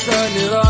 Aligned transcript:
الصباح 0.00 0.30
كل 0.30 0.40
يوم 0.40 0.48
لا 0.48 0.48
تسألني 0.48 0.48
رايح 0.48 0.69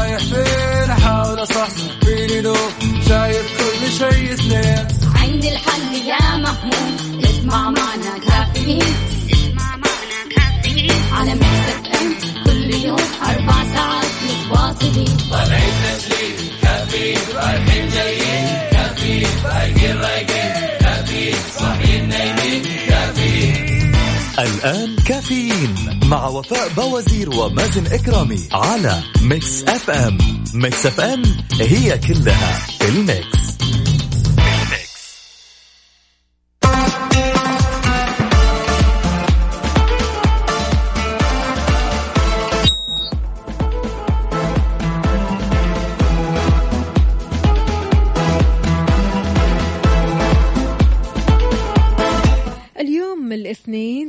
وفاء 26.41 26.69
بوازير 26.69 27.31
ومازن 27.31 27.87
إكرامي 27.87 28.49
على 28.53 29.03
Mix 29.23 29.63
FM 29.63 30.19
Mix 30.55 30.87
FM 30.87 31.23
هي 31.61 31.99
كلها 31.99 32.59
ال 32.83 32.94
mix. 32.94 33.40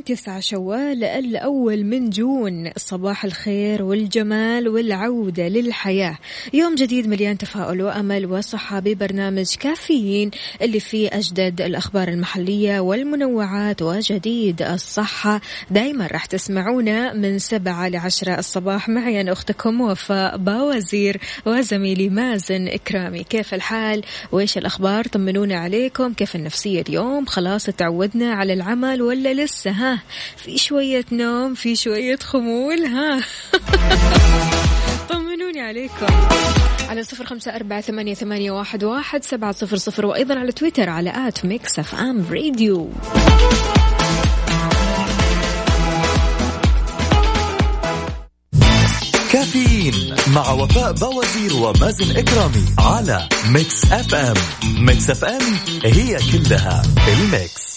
تسعة 0.02 0.40
شوال 0.40 1.04
الأول 1.04 1.84
من 1.84 2.10
جون. 2.10 2.70
صباح 2.76 3.24
الخير 3.24 3.82
والجمال 3.82 4.68
والعودة 4.68 5.48
للحياة. 5.48 6.18
يوم 6.52 6.74
جديد 6.74 7.08
مليان 7.08 7.38
تفاؤل 7.38 7.82
وأمل 7.82 8.26
وصحة 8.26 8.80
ببرنامج 8.80 9.54
كافيين 9.60 10.30
اللي 10.62 10.80
فيه 10.80 11.08
أجدد 11.12 11.60
الأخبار 11.60 12.08
المحلية 12.08 12.80
والمنوعات 12.80 13.82
وجديد 13.82 14.62
الصحة. 14.62 15.40
دايما 15.70 16.06
راح 16.06 16.26
تسمعونا 16.26 17.12
من 17.12 17.38
سبعة 17.38 17.88
لعشرة 17.88 18.38
الصباح. 18.38 18.88
معي 18.88 19.20
أنا 19.20 19.32
أختكم 19.32 19.80
وفاء 19.80 20.36
باوزير 20.36 21.20
وزميلي 21.46 22.08
مازن 22.08 22.68
إكرامي. 22.68 23.24
كيف 23.24 23.54
الحال؟ 23.54 24.02
وإيش 24.32 24.58
الأخبار؟ 24.58 25.04
طمنونا 25.04 25.56
عليكم. 25.56 26.12
كيف 26.12 26.36
النفسية 26.36 26.80
اليوم؟ 26.88 27.26
خلاص 27.26 27.64
تعودنا 27.66 28.32
على 28.32 28.52
العمل 28.52 29.02
ولا 29.02 29.34
لسه؟ 29.34 29.70
ها 29.70 29.91
في 30.36 30.58
شوية 30.58 31.04
نوم 31.12 31.54
في 31.54 31.76
شوية 31.76 32.16
خمول 32.16 32.84
ها. 32.84 33.20
طمنوني 35.10 35.60
عليكم. 35.60 36.06
على 36.88 37.02
صفر 37.02 37.24
خمسة 37.24 37.56
أربعة 37.56 37.80
ثمانية, 37.80 38.14
ثمانية 38.14 38.50
واحد, 38.50 38.84
واحد 38.84 39.24
سبعة 39.24 39.52
صفر 39.52 39.76
صفر 39.76 40.06
وأيضا 40.06 40.38
على 40.38 40.52
تويتر 40.52 40.90
على 40.90 41.28
at 41.28 41.44
Mix 41.44 41.78
FM 41.78 42.24
Radio. 42.30 42.90
كافيين 49.32 50.14
مع 50.34 50.50
وفاء 50.52 50.92
بوازير 50.92 51.54
ومازن 51.56 52.16
إكرامي 52.16 52.64
على 52.78 53.28
Mix 53.48 53.92
FM. 53.92 54.34
Mix 54.78 55.10
FM 55.10 55.42
هي 55.84 56.18
كلها 56.32 56.82
الميكس. 57.08 57.71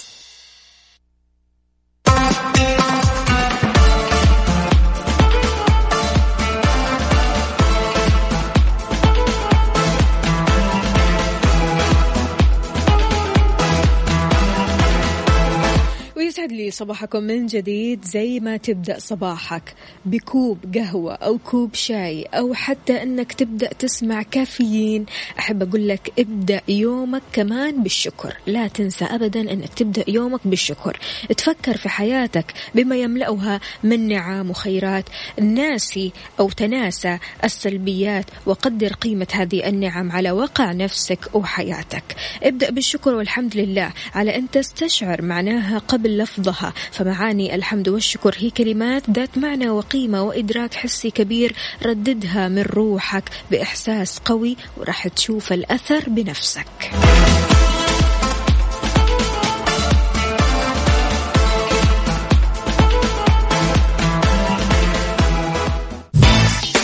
لي 16.65 16.71
صباحكم 16.71 17.23
من 17.23 17.45
جديد. 17.45 18.05
زي 18.05 18.39
ما 18.39 18.57
تبدأ 18.57 18.99
صباحك 18.99 19.73
بكوب 20.05 20.57
قهوة 20.75 21.13
أو 21.13 21.37
كوب 21.37 21.73
شاي 21.73 22.23
أو 22.23 22.53
حتى 22.53 23.03
أنك 23.03 23.33
تبدأ 23.33 23.73
تسمع 23.73 24.21
كافيين. 24.21 25.05
أحب 25.39 25.63
أقول 25.63 25.87
لك 25.87 26.13
ابدأ 26.19 26.61
يومك 26.67 27.21
كمان 27.33 27.83
بالشكر. 27.83 28.37
لا 28.47 28.67
تنسى 28.67 29.05
أبدا 29.05 29.41
أنك 29.41 29.73
تبدأ 29.73 30.03
يومك 30.07 30.39
بالشكر. 30.45 30.99
تفكر 31.37 31.77
في 31.77 31.89
حياتك 31.89 32.53
بما 32.75 32.95
يملأها 32.95 33.59
من 33.83 34.07
نعم 34.07 34.49
وخيرات. 34.49 35.05
ناسي 35.41 36.11
أو 36.39 36.49
تناسى 36.49 37.17
السلبيات 37.43 38.25
وقدر 38.45 38.93
قيمة 38.93 39.27
هذه 39.33 39.69
النعم 39.69 40.11
على 40.11 40.31
وقع 40.31 40.71
نفسك 40.71 41.35
وحياتك. 41.35 42.03
ابدأ 42.43 42.69
بالشكر 42.71 43.13
والحمد 43.15 43.57
لله 43.57 43.91
على 44.15 44.35
أن 44.35 44.49
تستشعر 44.51 45.21
معناها 45.21 45.77
قبل 45.77 46.17
لفظها 46.17 46.54
فمعاني 46.91 47.55
الحمد 47.55 47.89
والشكر. 47.89 48.35
هي 48.37 48.49
كلمات 48.49 49.09
ذات 49.09 49.37
معنى 49.37 49.69
وقيمة 49.69 50.21
وإدراك 50.21 50.73
حسي 50.73 51.11
كبير. 51.11 51.55
رددها 51.85 52.47
من 52.47 52.61
روحك 52.61 53.29
بإحساس 53.51 54.19
قوي 54.25 54.57
وراح 54.77 55.07
تشوف 55.07 55.53
الأثر 55.53 56.03
بنفسك. 56.07 56.65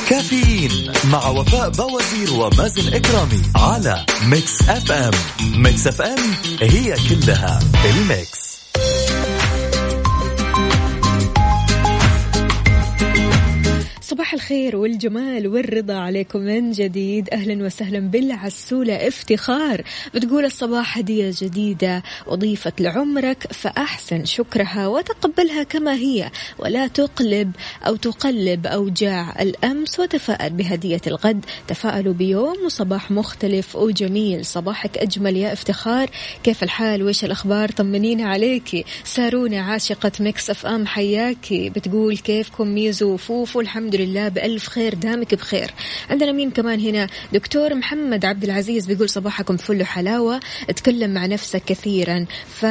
كافيين 0.09 0.93
مع 1.11 1.27
وفاء 1.27 1.69
بوازير 1.69 2.33
ومازن 2.33 2.93
إكرامي 2.93 3.41
على 3.55 4.05
Mix 4.25 4.69
FM. 4.69 5.11
Mix 5.55 5.87
FM 5.87 6.19
هي 6.61 6.95
كلها 7.09 7.59
ال 7.85 7.98
mix. 7.98 8.50
صباح 14.11 14.33
الخير 14.33 14.75
والجمال 14.75 15.47
والرضا 15.47 15.93
عليكم 15.93 16.39
من 16.39 16.71
جديد. 16.71 17.29
أهلا 17.29 17.65
وسهلا 17.65 17.99
بالعسولة. 17.99 19.07
افتخار. 19.07 19.83
بتقول 20.15 20.45
الصباح 20.45 20.97
هدية 20.97 21.33
جديدة 21.41 22.03
أضيفت 22.27 22.81
لعمرك 22.81 23.47
فأحسن 23.53 24.25
شكرها 24.25 24.87
وتقبلها 24.87 25.63
كما 25.63 25.93
هي 25.93 26.31
ولا 26.59 26.87
تقلب 26.87 27.51
أو 27.87 27.95
تقلب 27.95 28.67
أوجاع 28.67 29.41
الأمس 29.41 29.99
وتفائل 29.99 30.53
بهدية 30.53 31.01
الغد. 31.07 31.45
تفائلوا 31.67 32.13
بيوم 32.13 32.55
وصباح 32.65 33.11
مختلف 33.11 33.75
وجميل. 33.75 34.45
صباحك 34.45 34.97
أجمل 34.97 35.37
يا 35.37 35.53
افتخار. 35.53 36.09
كيف 36.43 36.63
الحال؟ 36.63 37.03
وإيش 37.03 37.25
الأخبار؟ 37.25 37.71
طمنينا 37.71 38.29
عليكي 38.29 38.85
سارونا 39.03 39.61
عاشقة 39.61 40.11
Mix 40.19 40.49
FM 40.49 40.87
حياكي. 40.87 41.69
بتقول 41.69 42.17
كيفكم؟ 42.17 42.67
ميزو 42.67 43.13
وفوفو 43.13 43.61
الحمد 43.61 44.00
لله 44.01 44.27
بألف 44.27 44.67
خير 44.67 44.93
دامك 44.93 45.35
بخير. 45.35 45.71
عندنا 46.09 46.31
مين 46.31 46.51
كمان 46.51 46.79
هنا؟ 46.79 47.07
دكتور 47.33 47.75
محمد 47.75 48.25
عبد 48.25 48.43
العزيز 48.43 48.85
بيقول 48.85 49.09
صباحكم 49.09 49.57
فل 49.57 49.83
حلاوة 49.83 50.39
اتكلم 50.69 51.13
مع 51.13 51.25
نفسك 51.25 51.63
كثيرا. 51.65 52.25
ف 52.47 52.65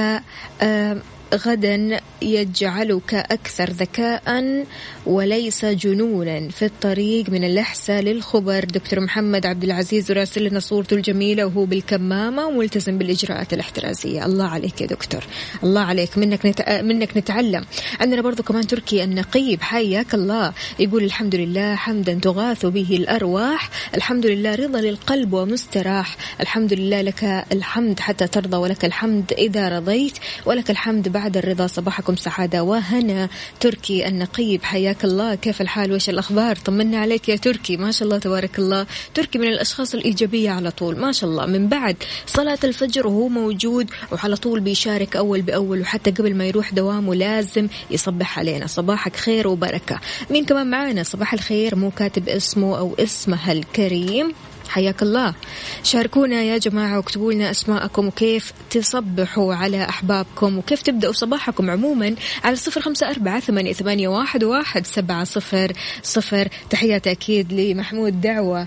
غدا 1.35 2.01
يجعلك 2.23 3.15
أكثر 3.15 3.71
ذكاء 3.71 4.65
وليس 5.07 5.65
جنونا 5.65 6.49
في 6.49 6.65
الطريق 6.65 7.31
من 7.31 7.45
الأحساء 7.45 8.03
للخبر 8.03 8.65
دكتور 8.65 9.01
محمد 9.01 9.47
عبد 9.47 9.65
العزيز 9.65 10.11
وراسل 10.11 10.45
لنا 10.45 10.61
صورته 10.61 10.95
الجميلة 10.95 11.45
وهو 11.45 11.65
بالكمامة 11.65 12.47
وملتزم 12.47 12.99
بالإجراءات 12.99 13.53
الاحترازية. 13.53 14.27
الله 14.27 14.45
عليك 14.45 14.81
يا 14.81 14.87
دكتور. 14.87 15.25
الله 15.65 15.81
عليك. 15.81 16.19
منك 16.19 16.47
نت... 16.47 16.71
منك 16.71 17.17
نتعلم. 17.17 17.65
عندنا 18.01 18.23
برضو 18.23 18.43
كمان 18.43 18.67
تركي 18.67 19.05
النقيب. 19.05 19.63
حياك 19.63 20.15
الله. 20.15 20.53
يقول 20.79 21.05
الحمد 21.05 21.35
لله 21.35 21.75
حمدا 21.75 22.15
تغاث 22.15 22.67
به 22.67 22.97
الأرواح. 22.97 23.71
الحمد 23.95 24.27
لله 24.27 24.55
رضا 24.55 24.81
للقلب 24.81 25.33
ومستراح. 25.33 26.17
الحمد 26.41 26.73
لله 26.73 27.01
لك 27.03 27.45
الحمد 27.53 28.01
حتى 28.01 28.27
ترضى 28.27 28.57
ولك 28.57 28.85
الحمد 28.85 29.33
إذا 29.39 29.69
رضيت 29.69 30.19
ولك 30.47 30.71
الحمد 30.71 31.09
بعد 31.09 31.20
الرضا 31.27 31.67
صباحكم 31.67 32.17
سعادة. 32.17 32.63
وهنا 32.63 33.29
تركي 33.61 34.09
النقيب 34.09 34.63
حياك 34.63 35.05
الله. 35.05 35.35
كيف 35.35 35.61
الحال؟ 35.61 35.93
وش 35.93 36.09
الأخبار؟ 36.09 36.57
طمنا 36.57 36.99
عليك 36.99 37.29
يا 37.29 37.37
تركي. 37.37 37.77
ما 37.77 37.91
شاء 37.91 38.09
الله 38.09 38.19
تبارك 38.19 38.59
الله. 38.59 38.87
تركي 39.15 39.39
من 39.39 39.49
الأشخاص 39.49 39.95
الإيجابية 39.95 40.51
على 40.51 40.71
طول. 40.71 40.97
ما 40.99 41.13
شاء 41.13 41.31
الله. 41.31 41.47
من 41.47 41.69
بعد 41.69 41.97
صلاة 42.27 42.59
الفجر 42.65 43.07
وهو 43.07 43.29
موجود 43.29 43.91
وعلى 44.13 44.37
طول 44.37 44.61
بيشارك 44.61 45.17
أول 45.17 45.43
بأول. 45.43 45.81
وحتى 45.81 46.11
قبل 46.11 46.35
ما 46.35 46.47
يروح 46.47 46.75
دوامه 46.75 47.15
لازم 47.15 47.69
يصبح 47.91 48.39
علينا. 48.39 48.67
صباحك 48.67 49.17
خير 49.17 49.49
وبركة. 49.49 50.01
مين 50.31 50.45
كمان 50.45 50.71
معانا؟ 50.71 51.03
صباح 51.03 51.33
الخير. 51.33 51.77
مو 51.77 51.91
كاتب 51.91 52.29
اسمه 52.29 52.79
أو 52.79 52.95
اسمها 52.99 53.53
الكريم. 53.53 54.33
حياك 54.71 55.03
الله. 55.03 55.35
شاركونا 55.83 56.43
يا 56.43 56.59
جماعة 56.59 56.97
واكتبوا 56.97 57.33
لنا 57.33 57.51
أسماءكم 57.51 58.07
وكيف 58.07 58.53
تصبحوا 58.71 59.55
على 59.55 59.85
أحبابكم 59.89 60.59
وكيف 60.59 60.83
تبدأوا 60.83 61.13
صباحكم 61.13 61.71
عموما 61.71 62.15
على 62.45 62.57
صفر 62.57 62.81
خمسة 62.81 63.11
أربعة 63.11 63.41
ثمانية 63.41 64.09
واحد 64.09 64.87
سبعة 64.87 65.25
صفر 65.25 65.73
صفر. 66.03 66.49
تحياتي 66.71 67.11
أكيد 67.11 67.53
لمحمود 67.53 68.21
دعوة 68.21 68.67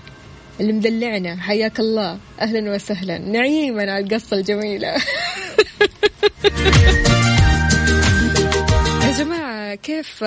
اللي 0.60 0.72
مدلعنا. 0.72 1.36
حياك 1.36 1.80
الله. 1.80 2.18
أهلا 2.40 2.74
وسهلا. 2.74 3.18
نعيما 3.18 3.92
على 3.92 4.04
القصة 4.04 4.36
الجميلة. 4.36 4.96
جماعة 9.18 9.74
كيف 9.74 10.24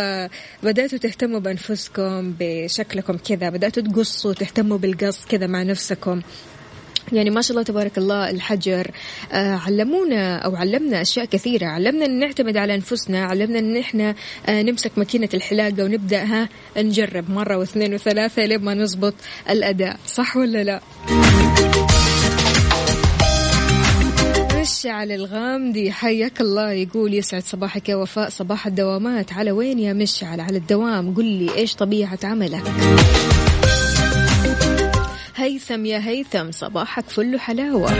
بدأتوا 0.64 0.98
تهتموا 0.98 1.40
بأنفسكم 1.40 2.34
بشكلكم 2.40 3.18
كذا؟ 3.18 3.50
بدأتوا 3.50 3.84
تقصوا 3.84 4.34
تهتموا 4.34 4.78
بالقص 4.78 5.26
كذا 5.26 5.48
مع 5.48 5.64
نفسكم؟ 5.64 6.22
يعني 7.12 7.30
ما 7.30 7.42
شاء 7.42 7.52
الله 7.52 7.64
تبارك 7.64 7.98
الله 7.98 8.30
الحجر 8.30 8.92
آه 9.32 9.56
علمونا 9.56 10.38
أو 10.38 10.56
علمنا 10.56 11.02
أشياء 11.02 11.26
كثيرة. 11.26 11.66
علمنا 11.66 12.06
إن 12.06 12.20
نعتمد 12.20 12.58
على 12.58 12.76
أنفسنا 12.76 13.26
علمنا 13.26 13.60
إن 13.60 13.78
إحنا 13.78 14.16
آه 14.46 14.62
نمسك 14.62 14.92
ماكينة 14.98 15.30
الحلاقة 15.34 15.84
ونبدأها 15.84 16.50
نجرب 16.78 17.32
مرة 17.32 17.58
واثنين 17.58 17.94
وثلاثة 17.94 18.46
لين 18.46 18.62
ما 18.62 18.74
نزبط 18.74 19.14
الأداء. 19.50 19.98
صح 20.08 20.38
ولا 20.38 20.64
لا؟ 20.64 20.82
مشعل 24.68 25.12
الغامدي 25.12 25.92
حياك 25.92 26.42
الله 26.42 26.72
يقول 26.72 27.14
يسعد 27.14 27.44
صباحك 27.44 27.90
يا 27.90 27.96
وفاء 27.96 28.30
صباح 28.30 28.68
الدوامات. 28.68 29.34
على 29.34 29.52
وين 29.52 29.80
يا 29.80 29.94
مشعل 29.94 30.40
على 30.40 30.58
الدوام. 30.58 31.14
قل 31.14 31.26
لي 31.26 31.56
إيش 31.56 31.76
طبيعة 31.76 32.20
عملك؟ 32.24 32.64
هيثم 35.36 35.86
يا 35.86 36.08
هيثم 36.08 36.52
صباحك 36.52 37.10
فل 37.10 37.40
حلاوة. 37.40 37.92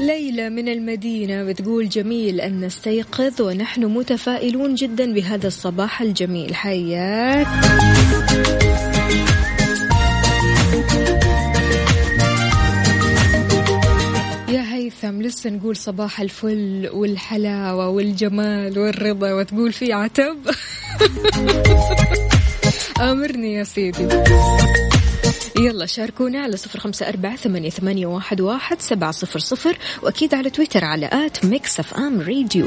ليلى 0.00 0.50
من 0.50 0.68
المدينة 0.68 1.44
بتقول 1.44 1.88
جميل 1.88 2.40
أن 2.40 2.60
نستيقظ 2.60 3.40
ونحن 3.42 3.84
متفائلون 3.84 4.74
جدا 4.74 5.12
بهذا 5.12 5.46
الصباح 5.46 6.02
الجميل. 6.02 6.54
حياك. 6.54 7.46
هيثم 15.02 15.22
لسه 15.22 15.50
نقول 15.50 15.76
صباح 15.76 16.20
الفل 16.20 16.88
والحلاوة 16.92 17.88
والجمال 17.88 18.78
والرضا 18.78 19.32
وتقول 19.32 19.72
في 19.72 19.92
عتب. 19.92 20.36
آمرني 23.00 23.54
يا 23.54 23.64
سيدي. 23.64 24.08
يلا 25.58 25.86
شاركونا 25.86 26.40
على 26.40 26.56
صفر 26.56 26.78
خمسة 26.78 27.08
أربعة 27.08 27.36
ثمانية, 27.36 27.70
ثمانية 27.70 28.06
واحد, 28.06 28.40
واحد 28.40 28.80
سبعة 28.80 29.10
صفر 29.10 29.38
صفر 29.38 29.78
وأكيد 30.02 30.34
على 30.34 30.50
تويتر 30.50 30.84
على 30.84 31.10
at 31.12 31.44
Mix 31.44 31.80
FM 31.80 32.20
Radio 32.20 32.66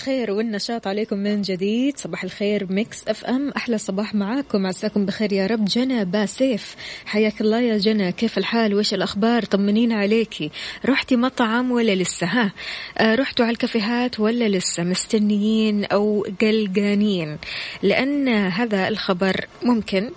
الخير 0.00 0.30
والنشاط 0.30 0.86
عليكم 0.86 1.18
من 1.18 1.42
جديد. 1.42 1.98
صباح 1.98 2.24
الخير 2.24 2.72
Mix 2.72 3.08
FM. 3.08 3.50
أحلى 3.56 3.78
صباح 3.78 4.14
معاكم. 4.14 4.66
عساكم 4.66 5.06
بخير 5.06 5.32
يا 5.32 5.46
رب. 5.46 5.64
جنى 5.64 6.04
باسيف. 6.04 6.76
حياك 7.06 7.40
الله 7.40 7.60
يا 7.60 7.78
جنى. 7.78 8.12
كيف 8.12 8.38
الحال؟ 8.38 8.74
وش 8.74 8.94
الأخبار؟ 8.94 9.44
طمنينا 9.44 9.94
عليكي. 9.94 10.50
رحتي 10.86 11.16
مطعم 11.16 11.70
ولا 11.70 11.94
لسه؟ 11.94 12.26
ها. 12.26 12.52
آه 12.98 13.14
رحتوا 13.14 13.44
على 13.44 13.52
الكافيهات 13.52 14.20
ولا 14.20 14.48
لسه؟ 14.48 14.82
مستنيين 14.82 15.84
أو 15.84 16.26
قلقانين. 16.40 17.38
لأن 17.82 18.28
هذا 18.28 18.88
الخبر 18.88 19.46
ممكن 19.62 20.10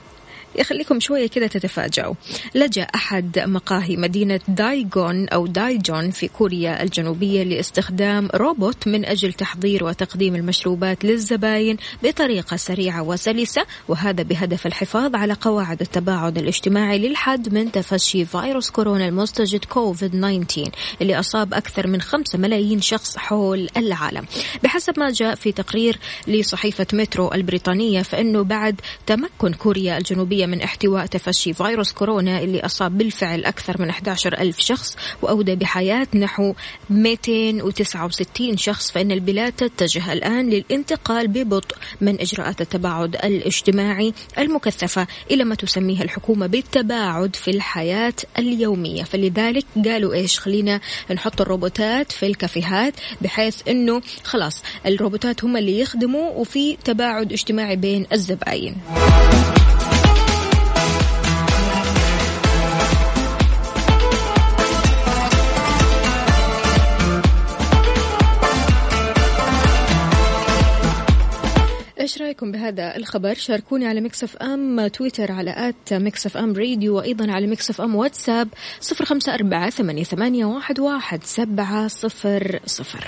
يخليكم 0.56 1.00
شوية 1.00 1.28
كذا 1.28 1.48
تتفاجأوا. 1.48 2.14
لجأ 2.56 2.84
أحد 2.84 3.40
مقاهي 3.40 3.98
مدينة 3.98 4.40
دايغون 4.48 5.30
أو 5.30 5.48
دايجون 5.48 6.12
في 6.12 6.28
كوريا 6.28 6.84
الجنوبية 6.84 7.44
لاستخدام 7.44 8.30
روبوت 8.36 8.88
من 8.88 9.06
أجل 9.06 9.34
تحضير 9.34 9.84
وتقديم 9.84 10.36
المشروبات 10.36 11.06
للزباين 11.06 11.78
بطريقة 12.04 12.58
سريعة 12.58 13.02
وسلسة 13.02 13.66
وهذا 13.88 14.24
بهدف 14.24 14.68
الحفاظ 14.68 15.16
على 15.16 15.34
قواعد 15.34 15.82
التباعد 15.82 16.38
الاجتماعي 16.38 17.00
للحد 17.00 17.54
من 17.54 17.72
تفشي 17.72 18.26
فيروس 18.26 18.70
كورونا 18.70 19.08
المستجد 19.08 19.66
كوفيد 19.66 20.12
19 20.12 20.72
اللي 21.02 21.20
أصاب 21.20 21.54
أكثر 21.54 21.88
من 21.88 22.02
5 22.02 22.40
ملايين 22.40 22.82
شخص 22.82 23.18
حول 23.18 23.70
العالم. 23.78 24.26
بحسب 24.64 25.00
ما 25.00 25.10
جاء 25.10 25.36
في 25.36 25.52
تقرير 25.52 26.00
لصحيفة 26.28 26.88
مترو 26.94 27.34
البريطانية 27.34 28.02
فإنه 28.02 28.44
بعد 28.44 28.82
تمكن 29.06 29.54
كوريا 29.54 29.98
الجنوبية 29.98 30.43
من 30.46 30.62
احتواء 30.62 31.06
تفشي 31.06 31.54
فيروس 31.54 31.92
كورونا 31.92 32.40
اللي 32.42 32.60
أصاب 32.66 32.98
بالفعل 32.98 33.46
أكثر 33.46 33.82
من 33.82 33.90
11 33.90 34.34
ألف 34.34 34.60
شخص 34.60 34.98
وأودى 35.22 35.56
بحياة 35.56 36.08
نحو 36.16 36.54
269 36.90 38.58
شخص 38.58 38.92
فإن 38.92 39.12
البلاد 39.12 39.52
تتجه 39.52 40.14
الآن 40.14 40.50
للانتقال 40.50 41.28
ببطء 41.28 41.76
من 42.02 42.22
إجراءات 42.22 42.62
التباعد 42.62 43.16
الاجتماعي 43.16 44.14
المكثفة 44.38 45.08
إلى 45.32 45.44
ما 45.44 45.56
تسميه 45.56 46.02
الحكومة 46.02 46.48
بالتباعد 46.48 47.36
في 47.36 47.52
الحياة 47.52 48.14
اليومية. 48.40 49.04
فلذلك 49.04 49.66
قالوا 49.86 50.14
إيش؟ 50.14 50.40
خلينا 50.40 50.80
نحط 51.12 51.42
الروبوتات 51.42 52.12
في 52.12 52.26
الكافيهات 52.26 52.94
بحيث 53.22 53.68
أنه 53.68 54.02
خلاص 54.24 54.64
الروبوتات 54.86 55.44
هم 55.44 55.58
اللي 55.58 55.80
يخدموا 55.80 56.30
وفي 56.30 56.76
تباعد 56.76 57.32
اجتماعي 57.32 57.76
بين 57.76 58.06
الزباين. 58.14 58.76
إيش 72.04 72.22
رأيكم 72.22 72.52
بهذا 72.52 72.96
الخبر؟ 72.96 73.34
شاركوني 73.34 73.88
على 73.88 74.02
Mix 74.02 74.38
FM 74.38 74.88
تويتر 74.88 75.32
على 75.32 75.70
at 75.70 75.94
Mix 75.94 76.38
FM 76.38 76.54
Radio 76.54 76.98
وأيضا 76.98 77.32
على 77.32 77.48
Mix 77.48 77.82
FM 77.82 77.96
واتساب 77.96 78.48
صفر 78.80 79.06
خمسة 79.06 79.34
أربعة 79.34 79.70
ثمانية, 80.04 80.46
واحد, 80.46 80.80
واحد 80.80 81.24
سبعة 81.24 81.88
صفر 81.88 82.60
صفر. 82.66 83.08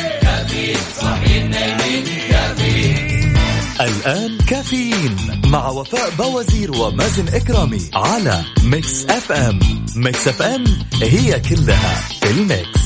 الآن 3.83 4.37
كافيين 4.37 5.41
مع 5.45 5.69
وفاء 5.69 6.09
بوازير 6.09 6.71
ومازن 6.71 7.27
إكرامي 7.27 7.89
على 7.93 8.43
Mix 8.63 9.05
FM. 9.05 9.59
Mix 9.95 10.27
FM 10.27 10.63
هي 11.01 11.39
كلها 11.39 12.03
ال 12.23 12.35
mix. 12.35 12.81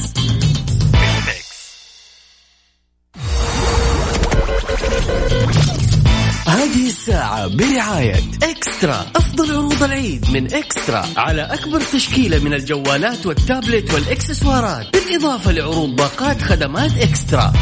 هذه 6.48 6.88
الساعة 6.88 7.48
برعاية 7.48 8.24
eXtra. 8.44 9.05
أفضل 9.16 9.52
عروض 9.52 9.84
العيد 9.84 10.25
من 10.32 10.54
eXtra 10.53 11.05
على 11.18 11.42
أكبر 11.42 11.82
تشكيلة 11.82 12.40
من 12.40 12.54
الجوالات 12.54 13.25
والتابلت 13.25 13.94
والإكسسوارات 13.94 14.94
بالإضافة 14.94 15.52
لعروض 15.52 15.96
باقات 15.96 16.42
خدمات 16.42 16.98
eXtra. 16.98 17.53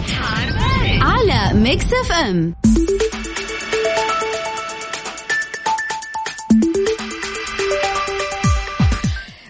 بارد. 0.00 1.02
على 1.02 1.60
Mix 1.60 1.84
FM 1.84 2.54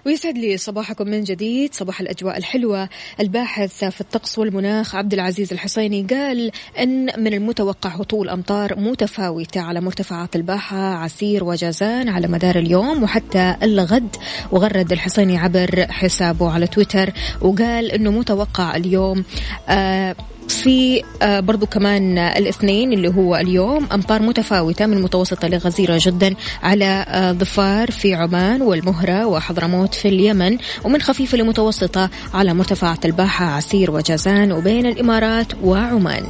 ويسعد 0.07 0.39
لي 0.39 0.57
صباحكم 0.57 1.09
من 1.09 1.25
جديد 1.25 1.75
صباح 1.75 2.01
الأجواء 2.01 2.37
الحلوة 2.37 2.89
الباحث 3.21 3.85
في 3.85 4.01
الطقس 4.01 4.39
والمناخ 4.39 4.95
عبد 4.95 5.13
العزيز 5.15 5.53
الحسيني 5.53 6.03
قال 6.11 6.51
أن 6.79 7.05
من 7.05 7.35
المتوقع 7.35 7.91
هطول 7.91 8.29
أمطار 8.29 8.81
متفاوتة 8.81 9.61
على 9.61 9.81
مرتفعات 9.81 10.37
الباحة 10.37 10.95
عسير 10.95 11.45
وجازان 11.45 12.09
على 12.09 12.29
مدار 12.29 12.59
اليوم 12.59 13.03
وحتى 13.03 13.57
الغد 13.63 14.17
وغرد 14.53 14.93
الحسيني 14.93 15.39
عبر 15.39 15.87
حسابه 15.91 16.51
على 16.51 16.67
تويتر 16.67 17.13
وقال 17.41 17.93
أنه 17.93 18.11
متوقع 18.11 18.77
اليوم 18.77 19.25
آه 19.69 20.17
في 20.49 21.03
آه، 21.23 21.41
برضو 21.41 21.67
كمان 21.67 22.19
الاثنين 22.19 22.93
اللي 22.93 23.09
هو 23.09 23.37
اليوم 23.37 23.87
أمطار 23.93 24.23
متفاوتة 24.23 24.87
من 24.87 25.03
متوسطة 25.03 25.49
لغزيرة 25.49 25.99
جدا 26.03 26.35
على 26.63 27.05
آه، 27.09 27.33
ظفار 27.33 27.91
في 27.91 28.15
عمان 28.15 28.63
والمهرة 28.63 29.27
وحضرموت 29.27 29.95
في 29.95 30.09
اليمن 30.09 30.59
ومن 30.85 31.03
خفيفة 31.03 31.39
لمتوسطة 31.39 32.11
على 32.35 32.55
مرتفعات 32.55 33.07
الباحة 33.07 33.45
عسير 33.45 33.91
وجازان 33.91 34.53
وبين 34.53 34.87
الإمارات 34.87 35.53
وعمان. 35.63 36.25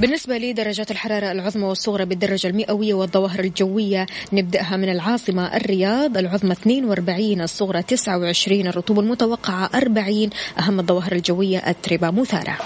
بالنسبة 0.00 0.38
لدرجات 0.38 0.90
الحرارة 0.90 1.32
العظمى 1.32 1.64
والصغرى 1.64 2.04
بالدرجة 2.04 2.48
المئوية 2.48 2.94
والظواهر 2.94 3.40
الجوية 3.40 4.06
نبدأها 4.32 4.76
من 4.76 4.88
العاصمة 4.92 5.56
الرياض 5.56 6.16
العظمى 6.18 6.52
42 6.52 7.40
الصغرى 7.40 7.82
29 7.82 8.66
الرطوبة 8.66 9.00
المتوقعة 9.00 9.70
40 9.74 10.30
أهم 10.58 10.80
الظواهر 10.80 11.12
الجوية 11.12 11.58
أتربة 11.58 12.10
مثارة. 12.10 12.56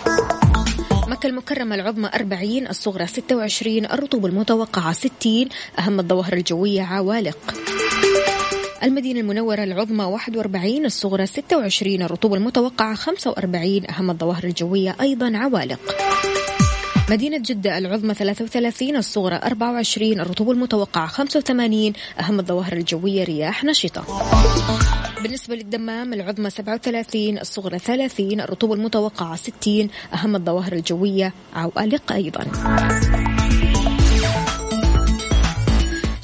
مكة 1.08 1.26
المكرمة 1.26 1.74
العظمى 1.74 2.10
40 2.14 2.66
الصغرى 2.66 3.06
26 3.06 3.84
الرطوبة 3.84 4.28
المتوقعة 4.28 4.92
60 4.92 5.48
أهم 5.78 6.00
الظواهر 6.00 6.32
الجوية 6.32 6.82
عوالق. 6.82 7.38
المدينة 8.82 9.20
المنورة 9.20 9.64
العظمى 9.64 10.04
41 10.04 10.84
الصغرى 10.86 11.26
26 11.26 12.02
الرطوبة 12.02 12.36
المتوقعة 12.36 12.94
45 12.94 13.82
أهم 13.90 14.10
الظواهر 14.10 14.44
الجوية 14.44 14.96
أيضا 15.00 15.36
عوالق. 15.36 15.80
مدينة 17.10 17.38
جدة 17.38 17.78
العظمى 17.78 18.14
33 18.14 18.96
الصغرى 18.96 19.40
24 19.44 20.20
الرطوبة 20.20 20.52
المتوقعة 20.52 21.06
85 21.06 21.92
أهم 22.20 22.40
الظواهر 22.40 22.72
الجوية 22.72 23.24
رياح 23.24 23.64
نشطة. 23.64 24.04
بالنسبة 25.22 25.54
للدمام 25.54 26.12
العظمى 26.12 26.50
37 26.50 27.38
الصغرى 27.38 27.78
30 27.78 28.40
الرطوبة 28.40 28.74
المتوقعة 28.74 29.36
60 29.36 29.88
أهم 30.14 30.36
الظواهر 30.36 30.72
الجوية. 30.72 31.32
عوألق 31.54 32.12
أيضا. 32.12 32.46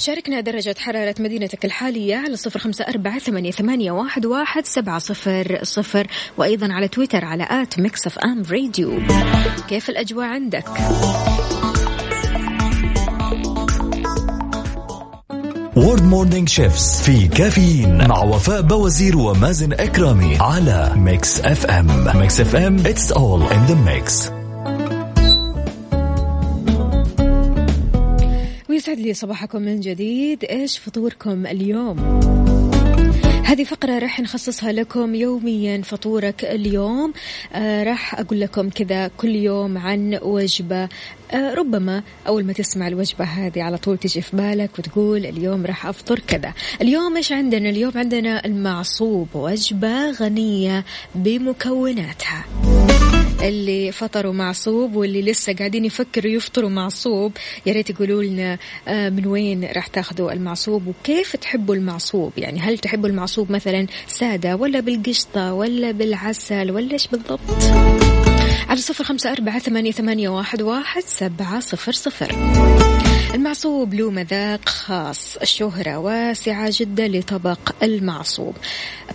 شاركنا 0.05 0.41
درجة 0.41 0.75
حرارة 0.79 1.15
مدينتك 1.19 1.65
الحالية 1.65 2.17
على 2.17 2.37
صفر 2.37 2.59
خمسة 2.59 2.85
أربعة 2.85 3.19
ثمانية, 3.19 3.93
واحد, 3.93 4.27
واحد 4.27 4.67
سبعة 4.67 4.99
صفر 4.99 5.59
صفر. 5.63 6.07
وأيضا 6.39 6.73
على 6.73 6.89
تويتر 6.89 7.25
على 7.25 7.47
at 7.51 7.81
Mix 7.81 8.07
FM 8.07 8.43
Radio 8.51 8.99
كيف 9.69 9.91
الأجواء 9.91 10.27
عندك؟ 10.27 10.69
Word 15.77 16.03
morning 16.03 16.49
chefs 16.49 17.03
في 17.03 17.29
كافيين 17.29 18.09
مع 18.09 18.23
وفاء 18.23 18.61
بوازير 18.61 19.19
ومازن 19.19 19.73
إكرامي 19.73 20.37
على 20.41 20.93
Mix 20.97 21.41
FM 21.41 22.17
Mix 22.21 22.41
FM 22.41 22.79
it's 22.87 23.13
all 23.13 23.43
in 23.43 23.65
the 23.65 23.75
mix 23.75 24.44
ويسعد 28.89 29.07
لي 29.07 29.15
صباحكم 29.15 29.63
من 29.63 29.81
جديد. 29.81 30.45
إيش 30.45 30.79
فطوركم 30.79 31.47
اليوم؟ 31.47 32.21
هذه 33.45 33.65
فقرة 33.65 33.99
راح 33.99 34.21
نخصصها 34.21 34.73
لكم 34.73 35.15
يوميا 35.15 35.83
فطورك 35.83 36.45
اليوم. 36.45 37.13
آه 37.53 37.85
راح 37.85 38.21
أقول 38.21 38.41
لكم 38.41 38.71
كذا 38.71 39.09
كل 39.09 39.37
يوم 39.37 39.79
عن 39.79 40.19
وجبة. 40.23 40.89
آه 41.33 41.55
ربما 41.55 42.03
أول 42.27 42.45
ما 42.45 42.53
تسمع 42.53 42.89
الوجبة 42.89 43.25
هذه 43.25 43.63
على 43.63 43.79
طول 43.79 43.99
تجي 43.99 44.21
في 44.21 44.37
بالك 44.37 44.71
وتقول 44.79 45.27
اليوم 45.27 45.67
راح 45.67 45.87
أفطر 45.87 46.19
كذا. 46.19 46.53
اليوم 46.81 47.17
إيش 47.17 47.33
عندنا؟ 47.33 47.71
اليوم 47.71 47.93
عندنا 47.97 48.47
المعصوب 48.47 49.29
وجبة 49.35 50.11
غنية 50.11 50.85
بمكوناتها. 51.15 52.45
اللي 53.45 53.93
فطروا 53.93 54.33
معصوب 54.33 54.97
واللي 54.97 55.23
لسه 55.23 55.53
قاعدين 55.53 55.85
يفكروا 55.85 56.33
يفطروا 56.33 56.71
معصوب 56.71 57.33
يا 57.67 57.73
ريت 57.73 57.91
يقولوا 57.91 58.23
لنا 58.23 58.59
آه، 58.89 59.09
من 59.09 59.27
وين 59.27 59.65
راح 59.65 59.87
تاخذوا 59.87 60.33
المعصوب 60.33 60.87
وكيف 60.87 61.37
تحبوا 61.37 61.75
المعصوب؟ 61.75 62.33
يعني 62.37 62.61
هل 62.61 62.79
تحبوا 62.79 63.09
المعصوب 63.09 63.53
مثلا 63.53 63.87
سادة 64.07 64.57
ولا 64.57 64.81
بالقشطة 64.81 65.53
ولا 65.53 65.91
بالعسل 65.91 66.71
ولا 66.71 66.93
إيش 66.93 67.07
بالضبط؟ 67.07 67.41
على 68.69 68.81
صفر 68.81 69.05
خمسة 69.05 69.33
أربعة 69.33 69.59
ثمانية, 69.59 69.93
ثمانية 69.93 70.29
واحد, 70.29 70.63
واحد 70.63 71.03
سبعة 71.03 71.61
صفر 71.61 71.93
صفر. 71.93 72.35
المعصوب 73.35 73.95
له 73.95 74.11
مذاق 74.11 74.69
خاص. 74.69 75.37
الشهرة 75.37 75.99
واسعة 75.99 76.71
جدا 76.73 77.09
لطبق 77.09 77.59
المعصوب. 77.83 78.55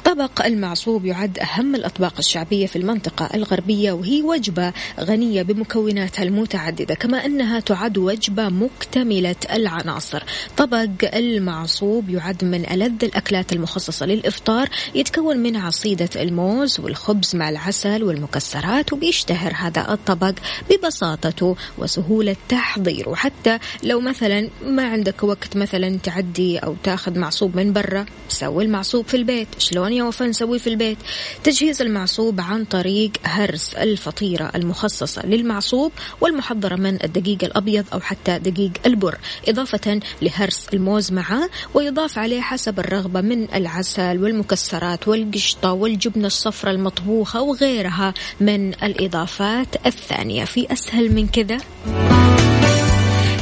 طبق 0.06 0.46
المعصوب 0.46 1.06
يعد 1.06 1.40
أهم 1.40 1.76
الأطباق 1.76 2.14
الشعبية 2.20 2.68
في 2.68 2.76
المنطقة 2.76 3.30
الغربية 3.34 3.92
وهي 3.92 4.22
وجبة 4.22 4.74
غنية 5.00 5.42
بمكوناتها 5.42 6.24
المتعددة 6.24 6.96
كما 6.96 7.26
أنها 7.26 7.60
تعد 7.60 7.98
وجبة 7.98 8.50
مكتملة 8.50 9.36
العناصر. 9.52 10.24
طبق 10.58 10.90
المعصوب 11.04 12.10
يعد 12.10 12.46
من 12.46 12.70
ألذ 12.70 13.04
الأكلات 13.04 13.54
المخصصة 13.54 14.06
للإفطار 14.06 14.70
يتكون 14.96 15.38
من 15.38 15.56
عصيدة 15.56 16.10
الموز 16.16 16.80
والخبز 16.80 17.36
مع 17.36 17.50
العسل 17.50 18.04
والمكسرات 18.04 18.94
وبيشتهر 18.94 19.54
هذا 19.56 19.94
الطبق 19.94 20.34
ببساطته 20.70 21.56
وسهولة 21.78 22.36
تحضيره. 22.50 23.16
حتى 23.16 23.60
لو 23.84 24.09
مثلا 24.10 24.50
ما 24.66 24.88
عندك 24.88 25.24
وقت 25.24 25.58
مثلا 25.58 25.98
تعدي 25.98 26.60
أو 26.60 26.76
تأخذ 26.84 27.20
معصوب 27.20 27.56
من 27.56 27.74
برا 27.74 28.06
سوي 28.30 28.64
المعصوب 28.64 29.08
في 29.08 29.18
البيت. 29.18 29.48
شلون 29.58 29.94
يا 29.94 30.04
وفاء 30.04 30.28
نسويه 30.28 30.60
في 30.60 30.68
البيت؟ 30.68 30.98
تجهيز 31.44 31.82
المعصوب 31.82 32.42
عن 32.42 32.66
طريق 32.66 33.12
هرس 33.24 33.74
الفطيرة 33.74 34.52
المخصصة 34.56 35.26
للمعصوب 35.26 35.92
والمحضرة 36.22 36.76
من 36.76 37.04
الدقيق 37.04 37.44
الأبيض 37.44 37.86
أو 37.94 38.00
حتى 38.00 38.40
دقيق 38.40 38.72
البر 38.86 39.18
إضافة 39.48 40.00
لهرس 40.22 40.68
الموز 40.74 41.12
معه 41.12 41.50
ويضاف 41.74 42.18
عليه 42.18 42.42
حسب 42.42 42.80
الرغبة 42.80 43.22
من 43.22 43.54
العسل 43.54 44.24
والمكسرات 44.24 45.08
والقشطة 45.08 45.74
والجبنة 45.74 46.28
الصفراء 46.28 46.74
المطبوخة 46.74 47.42
وغيرها 47.42 48.14
من 48.40 48.74
الإضافات 48.74 49.68
الثانية. 49.86 50.46
في 50.46 50.74
أسهل 50.74 51.12
من 51.16 51.28
كذا؟ 51.28 51.58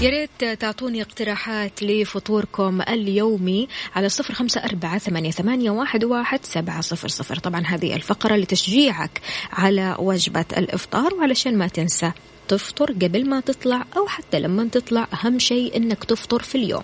يا 0.01 0.09
ريت 0.09 0.59
تعطوني 0.61 1.01
اقتراحات 1.01 1.83
لفطوركم 1.83 2.81
اليومي 2.81 3.67
على 3.95 4.09
صفر 4.09 4.33
خمسة 4.33 4.63
أربعة 4.63 4.97
ثمانية, 4.97 5.31
ثمانية 5.31 5.71
واحد, 5.71 6.03
واحد 6.03 6.39
سبعة 6.45 6.81
صفر 6.81 7.07
صفر. 7.07 7.35
طبعا 7.39 7.61
هذه 7.65 7.95
الفقرة 7.95 8.35
لتشجيعك 8.35 9.21
على 9.51 9.95
وجبة 9.99 10.45
الإفطار 10.57 11.13
وعلشان 11.13 11.57
ما 11.57 11.67
تنسى 11.67 12.11
تفطر 12.47 12.91
قبل 12.91 13.29
ما 13.29 13.39
تطلع 13.39 13.85
أو 13.97 14.07
حتى 14.07 14.39
لما 14.39 14.69
تطلع 14.71 15.07
أهم 15.13 15.39
شيء 15.39 15.77
أنك 15.77 16.03
تفطر 16.03 16.41
في 16.43 16.55
اليوم. 16.55 16.83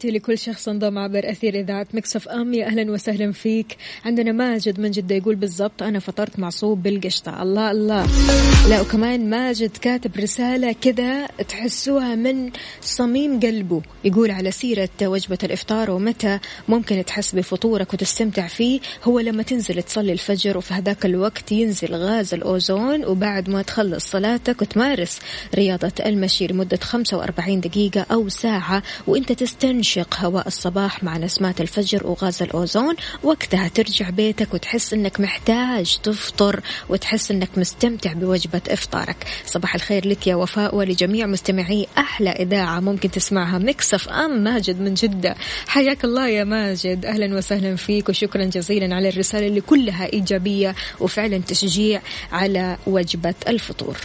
تحياتي 0.00 0.18
لكل 0.18 0.38
شخص 0.38 0.68
انضم 0.68 0.98
عبر 0.98 1.30
أثير 1.30 1.60
إذاعة 1.60 1.86
Mix 1.94 2.28
FM. 2.28 2.54
يا 2.54 2.66
أهلا 2.66 2.92
وسهلا 2.92 3.32
فيك. 3.32 3.76
عندنا 4.04 4.32
ماجد 4.32 4.80
من 4.80 4.90
جدة 4.90 5.14
يقول 5.14 5.34
بالضبط 5.34 5.82
أنا 5.82 5.98
فطرت 5.98 6.38
معصوب 6.38 6.82
بالقشطة. 6.82 7.42
الله 7.42 7.70
الله. 7.70 8.06
لا 8.68 8.80
وكمان 8.80 9.30
ماجد 9.30 9.70
كاتب 9.76 10.16
رسالة 10.16 10.72
كذا 10.72 11.26
تحسوها 11.26 12.14
من 12.14 12.50
صميم 12.80 13.40
قلبه. 13.40 13.82
يقول 14.04 14.30
على 14.30 14.50
سيرة 14.50 14.88
وجبة 15.02 15.38
الإفطار 15.44 15.90
ومتى 15.90 16.38
ممكن 16.68 17.04
تحس 17.04 17.34
بفطورك 17.34 17.94
وتستمتع 17.94 18.46
فيه. 18.46 18.80
هو 19.04 19.20
لما 19.20 19.42
تنزل 19.42 19.82
تصلي 19.82 20.12
الفجر 20.12 20.58
وفي 20.58 20.74
هذاك 20.74 21.06
الوقت 21.06 21.52
ينزل 21.52 21.94
غاز 21.94 22.34
الأوزون 22.34 23.04
وبعد 23.04 23.50
ما 23.50 23.62
تخلص 23.62 24.10
صلاتك 24.10 24.62
وتمارس 24.62 25.18
رياضة 25.54 25.92
المشي 26.06 26.46
لمدة 26.46 26.78
45 26.82 27.60
دقيقة 27.60 28.06
أو 28.12 28.28
ساعة 28.28 28.82
وإنت 29.06 29.32
تستنشق 29.32 29.89
هواء 29.98 30.46
الصباح 30.46 31.04
مع 31.04 31.16
نسمات 31.16 31.60
الفجر 31.60 32.06
وغاز 32.06 32.42
الأوزون. 32.42 32.94
وقتها 33.22 33.68
ترجع 33.68 34.10
بيتك 34.10 34.54
وتحس 34.54 34.94
إنك 34.94 35.20
محتاج 35.20 35.98
تفطر 36.02 36.60
وتحس 36.88 37.30
إنك 37.30 37.48
مستمتع 37.56 38.12
بوجبة 38.12 38.60
إفطارك. 38.68 39.16
صباح 39.46 39.74
الخير 39.74 40.08
لك 40.08 40.26
يا 40.26 40.34
وفاء 40.34 40.74
ولجميع 40.74 41.26
مستمعي 41.26 41.86
أحلى 41.98 42.30
إذاعة 42.30 42.80
ممكن 42.80 43.10
تسمعها. 43.10 43.58
Mix 43.58 44.08
FM 44.08 44.44
ماجد 44.44 44.80
من 44.80 44.94
جدة. 44.94 45.34
حياك 45.66 46.04
الله 46.04 46.28
يا 46.28 46.44
ماجد. 46.44 47.06
أهلا 47.06 47.36
وسهلا 47.36 47.76
فيك 47.76 48.08
وشكرا 48.08 48.44
جزيلا 48.44 48.94
على 48.94 49.08
الرسالة 49.08 49.46
اللي 49.46 49.60
كلها 49.60 50.12
إيجابية 50.12 50.74
وفعلا 51.00 51.38
تشجيع 51.38 52.02
على 52.32 52.76
وجبة 52.86 53.34
الفطور. 53.48 53.96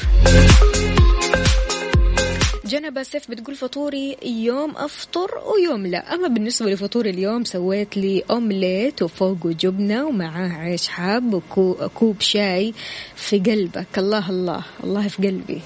جنبة 2.65 3.03
سيف 3.03 3.31
بتقول 3.31 3.55
فطوري 3.55 4.17
يوم 4.23 4.71
أفطر 4.77 5.31
ويوم 5.45 5.87
لا. 5.87 6.13
أما 6.13 6.27
بالنسبة 6.27 6.69
لفطوري 6.71 7.09
اليوم 7.09 7.43
سويت 7.43 7.97
لي 7.97 8.23
أومليت 8.29 9.01
وفوقه 9.01 9.51
جبنة 9.59 10.05
ومعاه 10.05 10.49
عيش 10.49 10.87
حاب 10.87 11.41
وكوب 11.57 12.21
شاي 12.21 12.73
في 13.15 13.39
قلبك. 13.39 13.87
الله 13.97 14.29
الله 14.29 14.63
الله 14.83 15.07
في 15.07 15.27
قلبي. 15.27 15.61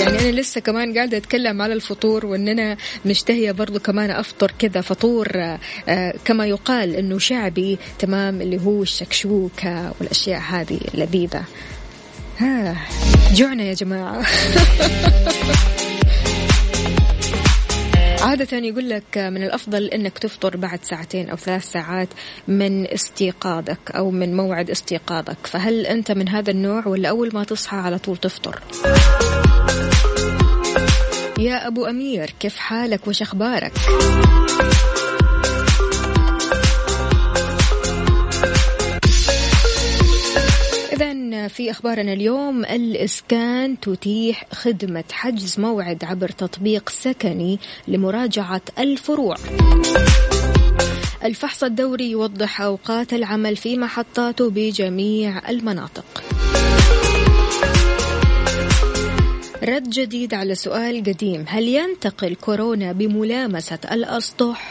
يعني 0.00 0.18
أنا 0.18 0.40
لسه 0.40 0.60
كمان 0.60 0.94
قاعدة 0.94 1.16
أتكلم 1.16 1.62
على 1.62 1.72
الفطور 1.74 2.26
وأن 2.26 2.48
أنا 2.48 2.76
مشتهية 3.06 3.52
برضو 3.52 3.78
كمان 3.78 4.10
أفطر 4.10 4.52
كذا 4.58 4.80
فطور 4.80 5.28
آه، 5.88 6.14
كما 6.24 6.46
يقال 6.46 6.96
أنه 6.96 7.18
شعبي 7.18 7.78
تمام 7.98 8.40
اللي 8.42 8.60
هو 8.60 8.82
الشكشوكة 8.82 9.92
والأشياء 10.00 10.40
هذه 10.40 10.80
اللذيذة. 10.94 11.44
ها 12.38 12.76
جوعنا 13.34 13.62
يا 13.62 13.74
جماعة. 13.74 14.22
عادة 18.24 18.56
يقول 18.56 18.90
لك 18.90 19.18
من 19.18 19.42
الأفضل 19.42 19.84
أنك 19.84 20.18
تفطر 20.18 20.56
بعد 20.56 20.84
ساعتين 20.84 21.30
أو 21.30 21.36
ثلاث 21.36 21.64
ساعات 21.64 22.08
من 22.48 22.86
استيقاظك 22.86 23.90
أو 23.90 24.10
من 24.10 24.36
موعد 24.36 24.70
استيقاظك. 24.70 25.46
فهل 25.46 25.86
أنت 25.86 26.12
من 26.12 26.28
هذا 26.28 26.50
النوع 26.50 26.88
ولا 26.88 27.08
أول 27.08 27.30
ما 27.34 27.44
تصحى 27.44 27.76
على 27.76 27.98
طول 27.98 28.16
تفطر؟ 28.16 28.60
يا 31.38 31.66
أبو 31.66 31.86
أمير 31.86 32.34
كيف 32.40 32.56
حالك؟ 32.56 33.08
وش 33.08 33.22
أخبارك؟ 33.22 33.72
في 41.64 41.70
أخبارنا 41.70 42.12
اليوم 42.12 42.64
الإسكان 42.64 43.80
تتيح 43.80 44.46
خدمة 44.52 45.04
حجز 45.12 45.60
موعد 45.60 46.04
عبر 46.04 46.28
تطبيق 46.28 46.88
سكني 46.88 47.58
لمراجعة 47.88 48.62
الفروع. 48.78 49.36
الفحص 51.24 51.64
الدوري 51.64 52.10
يوضح 52.10 52.60
أوقات 52.60 53.12
العمل 53.12 53.56
في 53.56 53.78
محطاته 53.78 54.50
بجميع 54.50 55.50
المناطق. 55.50 56.04
رد 59.62 59.90
جديد 59.90 60.34
على 60.34 60.54
سؤال 60.54 61.04
قديم 61.04 61.44
هل 61.48 61.68
ينتقل 61.68 62.34
كورونا 62.34 62.92
بملامسة 62.92 63.78
الأسطح؟ 63.92 64.70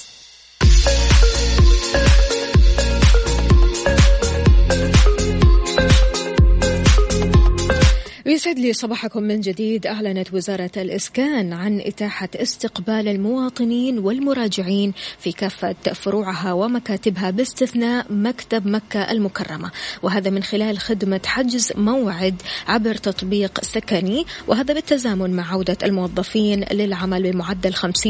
يسعد 8.31 8.59
لي 8.59 8.73
صباحكم 8.73 9.23
من 9.23 9.41
جديد. 9.41 9.87
أعلنت 9.87 10.33
وزارة 10.33 10.71
الإسكان 10.77 11.53
عن 11.53 11.79
إتاحة 11.79 12.29
استقبال 12.35 13.07
المواطنين 13.07 13.99
والمراجعين 13.99 14.93
في 15.19 15.31
كافة 15.31 15.75
فروعها 15.93 16.53
ومكاتبها 16.53 17.29
باستثناء 17.29 18.05
مكتب 18.09 18.67
مكة 18.67 19.11
المكرمة. 19.11 19.71
وهذا 20.03 20.29
من 20.29 20.43
خلال 20.43 20.79
خدمة 20.79 21.21
حجز 21.25 21.71
موعد 21.75 22.41
عبر 22.67 22.95
تطبيق 22.95 23.63
سكني. 23.63 24.25
وهذا 24.47 24.73
بالتزامن 24.73 25.33
مع 25.33 25.51
عودة 25.51 25.77
الموظفين 25.83 26.65
للعمل 26.71 27.31
بمعدل 27.31 27.73
50% 27.73 28.05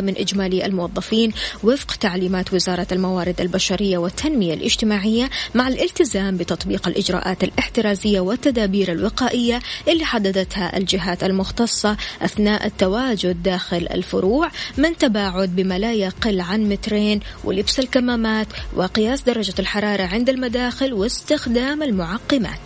من 0.00 0.16
إجمالي 0.16 0.66
الموظفين 0.66 1.32
وفق 1.64 1.94
تعليمات 1.94 2.54
وزارة 2.54 2.86
الموارد 2.92 3.40
البشرية 3.40 3.98
والتنمية 3.98 4.54
الاجتماعية 4.54 5.30
مع 5.54 5.68
الالتزام 5.68 6.36
بتطبيق 6.36 6.88
الإجراءات 6.88 7.44
الاحترازية 7.44 8.20
والتدابير 8.20 8.92
الوقائية 8.92 9.63
اللي 9.88 10.04
حددتها 10.04 10.76
الجهات 10.76 11.24
المختصة 11.24 11.96
أثناء 12.22 12.66
التواجد 12.66 13.42
داخل 13.42 13.88
الفروع 13.90 14.50
من 14.78 14.96
تباعد 14.96 15.56
بما 15.56 15.78
لا 15.78 15.92
يقل 15.92 16.40
عن 16.40 16.68
مترين 16.68 17.20
ولبس 17.44 17.78
الكمامات 17.78 18.46
وقياس 18.76 19.22
درجة 19.22 19.54
الحرارة 19.58 20.02
عند 20.02 20.28
المداخل 20.28 20.92
واستخدام 20.92 21.82
المعقمات. 21.82 22.60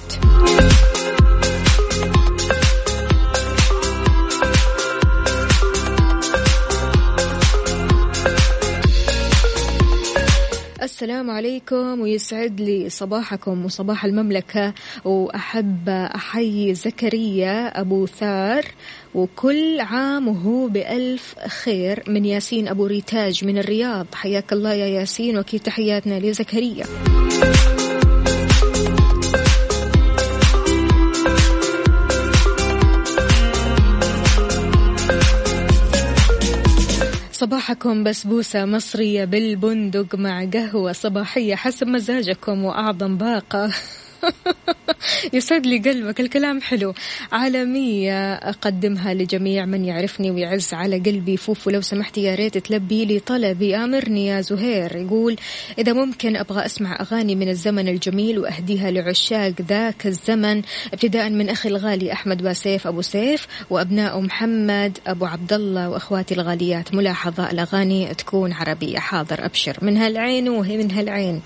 السلام 10.99 11.31
عليكم 11.31 12.01
ويسعد 12.01 12.61
لي 12.61 12.91
صباحكم 12.91 13.65
وصباح 13.65 14.05
المملكة. 14.05 14.75
وأحب 15.05 15.89
أحيي 15.89 16.75
زكريا 16.75 17.81
أبو 17.81 18.07
ثار 18.07 18.65
وكل 19.15 19.81
عام 19.81 20.29
وهو 20.29 20.69
بألف 20.69 21.35
خير 21.39 22.03
من 22.09 22.25
ياسين 22.25 22.69
أبو 22.69 22.87
ريتاج 22.87 23.45
من 23.45 23.59
الرياض. 23.59 24.07
حياك 24.15 24.53
الله 24.53 24.73
يا 24.73 24.87
ياسين 24.87 25.39
وكي 25.39 25.59
تحياتنا 25.59 26.21
لزكريا؟ 26.21 26.87
صباحكم 37.39 38.05
بسبوسة 38.05 38.65
مصرية 38.65 39.25
بالبندق 39.25 40.15
مع 40.15 40.45
قهوة 40.45 40.93
صباحية 40.93 41.55
حسب 41.55 41.87
مزاجكم 41.87 42.65
وأعظم 42.65 43.17
باقة. 43.17 43.71
يسعد 45.33 45.67
لي 45.67 45.79
قلبك 45.79 46.21
الكلام 46.21 46.61
حلو. 46.61 46.95
عالمية 47.33 48.35
أقدمها 48.35 49.15
لجميع 49.15 49.65
من 49.65 49.85
يعرفني 49.85 50.31
ويعز 50.31 50.75
على 50.75 50.99
قلبي. 50.99 51.37
فوفو 51.37 51.71
لو 51.71 51.81
سمحتي 51.81 52.23
يا 52.23 52.35
ريت 52.35 52.59
تلبي 52.59 53.05
لي 53.05 53.19
طلبي. 53.19 53.77
آمرني 53.77 54.27
يا 54.27 54.41
زهير. 54.41 54.97
يقول 54.97 55.37
إذا 55.79 55.93
ممكن 55.93 56.37
أبغى 56.37 56.67
أسمع 56.67 57.01
أغاني 57.01 57.35
من 57.35 57.49
الزمن 57.49 57.89
الجميل 57.89 58.39
وأهديها 58.39 58.91
لعشاق 58.91 59.53
ذاك 59.69 60.07
الزمن. 60.07 60.63
ابتداء 60.93 61.31
من 61.31 61.49
أخي 61.49 61.69
الغالي 61.69 62.13
أحمد 62.13 62.43
باسيف 62.43 62.87
أبو 62.87 63.03
سيف 63.03 63.47
وأبناء 63.71 64.21
محمد 64.21 64.99
أبو 65.07 65.27
عبد 65.27 65.53
الله 65.53 65.89
وأخواتي 65.89 66.35
الغاليات. 66.35 66.95
ملاحظة 66.95 67.51
الأغاني 67.51 68.15
تكون 68.15 68.53
عربية. 68.53 68.99
حاضر 68.99 69.45
أبشر. 69.45 69.79
من 69.83 69.97
هالعين 69.97 70.49
وهي 70.49 70.77
من 70.77 70.91
هالعين. 70.91 71.41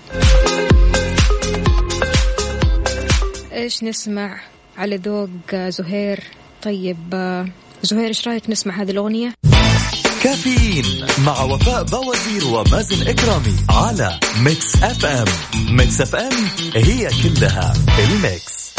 إيش 3.53 3.83
نسمع 3.83 4.39
على 4.77 4.95
ذوق 4.95 5.55
زهير؟ 5.55 6.23
طيب 6.63 6.97
زهير 7.83 8.07
إيش 8.07 8.27
رأيك 8.27 8.49
نسمع 8.49 8.81
هذه 8.81 8.91
الأغنية؟ 8.91 9.33
كافيين 10.23 11.05
مع 11.25 11.43
وفاء 11.43 11.83
بوازير 11.83 12.47
ومازن 12.47 13.07
إكرامي 13.07 13.55
على 13.69 14.19
Mix 14.43 14.83
FM 14.83 15.27
Mix 15.69 16.01
FM 16.01 16.33
هي 16.75 17.09
كلها 17.23 17.73
ال 17.99 18.14
mix. 18.14 18.73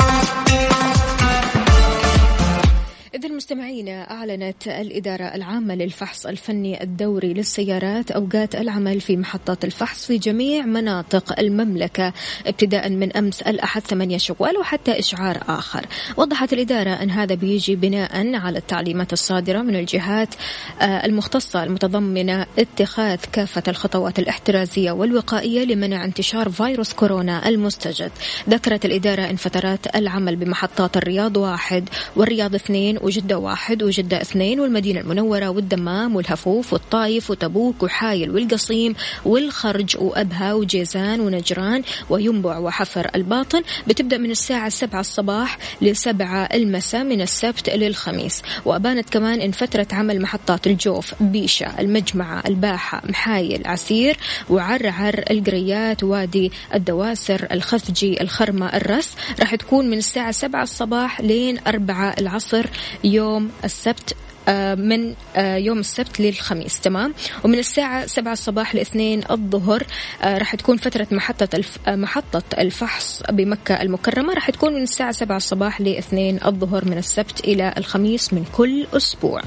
إذا 3.15 3.29
مستمعينا 3.29 4.11
أعلنت 4.11 4.69
الإدارة 4.69 5.25
العامة 5.25 5.75
للفحص 5.75 6.27
الفني 6.27 6.83
الدوري 6.83 7.35
للسيارات 7.35 8.11
أوقات 8.11 8.55
العمل 8.55 9.01
في 9.01 9.17
محطات 9.17 9.65
الفحص 9.65 10.07
في 10.07 10.19
جميع 10.19 10.67
مناطق 10.67 11.39
المملكة 11.41 12.13
ابتداء 12.47 12.91
من 12.91 13.17
أمس 13.17 13.43
الأحد 13.43 13.83
8 13.83 14.19
شوال 14.19 14.59
وحتى 14.59 14.99
إشعار 14.99 15.43
آخر. 15.49 15.87
وضحت 16.17 16.53
الإدارة 16.53 16.91
أن 16.91 17.11
هذا 17.11 17.35
بيجي 17.35 17.77
بناء 17.77 18.35
على 18.35 18.59
التعليمات 18.59 19.13
الصادرة 19.13 19.63
من 19.63 19.77
الجهات 19.77 20.35
آه، 20.81 21.07
المختصة 21.07 21.65
المتضمنة 21.65 22.47
اتخاذ 22.59 23.19
كافة 23.33 23.63
الخطوات 23.69 24.19
الاحترازية 24.19 24.93
والوقائية 24.93 25.65
لمنع 25.65 26.05
انتشار 26.05 26.49
فيروس 26.49 26.93
كورونا 26.93 27.49
المستجد. 27.49 28.11
ذكرت 28.49 28.85
الإدارة 28.85 29.31
أن 29.31 29.37
فترات 29.37 29.97
العمل 29.97 30.37
بمحطات 30.37 30.97
الرياض 30.97 31.37
واحد 31.37 31.89
والرياض 32.17 32.55
اثنين 32.55 33.04
وجدة 33.05 33.39
واحد 33.39 33.83
وجدة 33.83 34.21
اثنين 34.21 34.61
والمدينة 34.61 35.01
المنورة 35.01 35.49
والدمام 35.49 36.17
والهفوف 36.17 36.73
والطايف 36.73 37.31
وتبوك 37.31 37.83
وحايل 37.83 38.31
والقصيم 38.31 38.95
والخرج 39.25 39.97
وأبها 39.99 40.55
وجيزان 40.55 41.21
ونجران 41.21 41.83
وينبع 42.11 42.59
وحفر 42.59 43.11
الباطن. 43.15 43.63
بتبدأ 43.87 44.19
من 44.19 44.31
الساعة 44.31 44.67
السبعة 44.67 45.01
الصباح 45.01 45.59
لسبعة 45.83 46.49
المساء 46.55 47.05
من 47.05 47.21
السبت 47.21 47.71
للخميس. 47.71 48.43
وأبانت 48.65 49.11
كمان 49.11 49.41
إن 49.41 49.51
فترة 49.51 49.87
عمل 49.93 50.21
محطات 50.21 50.67
الجوف 50.67 51.15
بيشة 51.21 51.81
المجمعة 51.81 52.43
الباحة 52.49 53.03
محايل 53.09 53.63
عسير 53.67 54.17
وعرعر 54.51 55.25
القريات 55.31 56.05
وادي 56.05 56.53
الدواسر 56.75 57.47
الخفجي 57.53 58.21
الخرمة 58.21 58.67
الرس. 58.67 59.11
راح 59.41 59.55
تكون 59.55 59.91
من 59.91 59.99
الساعة 59.99 60.31
سبعة 60.31 60.63
الصباح 60.63 61.21
لين 61.21 61.59
أربعة 61.67 62.15
العصر 62.19 62.67
يوم 63.05 63.51
السبت 63.65 64.17
آه، 64.49 64.75
من 64.75 65.15
آه، 65.37 65.57
يوم 65.57 65.79
السبت 65.79 66.21
للخميس 66.21 66.81
تمام؟ 66.81 67.15
ومن 67.45 67.59
الساعة 67.59 68.07
سبعة 68.07 68.33
الصباح 68.33 68.75
لاثنين 68.75 69.23
الظهر 69.31 69.83
آه، 70.23 70.39
راح 70.39 70.55
تكون 70.55 70.77
فترة 70.77 71.07
محطة 71.11 71.49
الف... 71.55 71.89
محطة 71.89 72.43
الفحص 72.59 73.23
بمكة 73.31 73.83
المكرمة. 73.83 74.35
راح 74.35 74.51
تكون 74.51 74.75
من 74.75 74.83
الساعة 74.83 75.13
سبعة 75.13 75.37
الصباح 75.37 75.81
لاثنين 75.81 76.41
الظهر 76.47 76.85
من 76.85 76.99
السبت 76.99 77.41
إلى 77.41 77.75
الخميس 77.77 78.33
من 78.33 78.45
كل 78.53 78.87
أسبوع. 78.97 79.43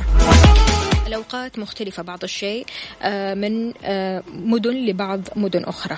الأوقات 1.07 1.59
مختلفة 1.59 2.03
بعض 2.03 2.23
الشيء 2.23 2.65
من 3.35 3.73
مدن 4.33 4.75
لبعض 4.85 5.21
مدن 5.35 5.63
أخرى. 5.63 5.97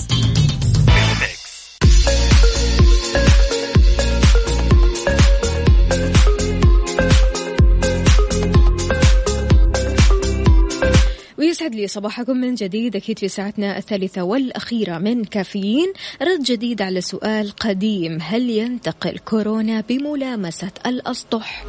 يسعد 11.61 11.75
لي 11.75 11.87
صباحكم 11.87 12.37
من 12.37 12.55
جديد. 12.55 12.95
أكيد 12.95 13.19
في 13.19 13.27
ساعتنا 13.27 13.77
الثالثة 13.77 14.23
والأخيرة 14.23 14.97
من 14.97 15.23
كافيين. 15.23 15.93
رد 16.21 16.43
جديد 16.43 16.81
على 16.81 17.01
سؤال 17.01 17.51
قديم. 17.51 18.17
هل 18.21 18.49
ينتقل 18.49 19.17
كورونا 19.17 19.83
بملامسة 19.89 20.71
الأسطح؟ 20.85 21.65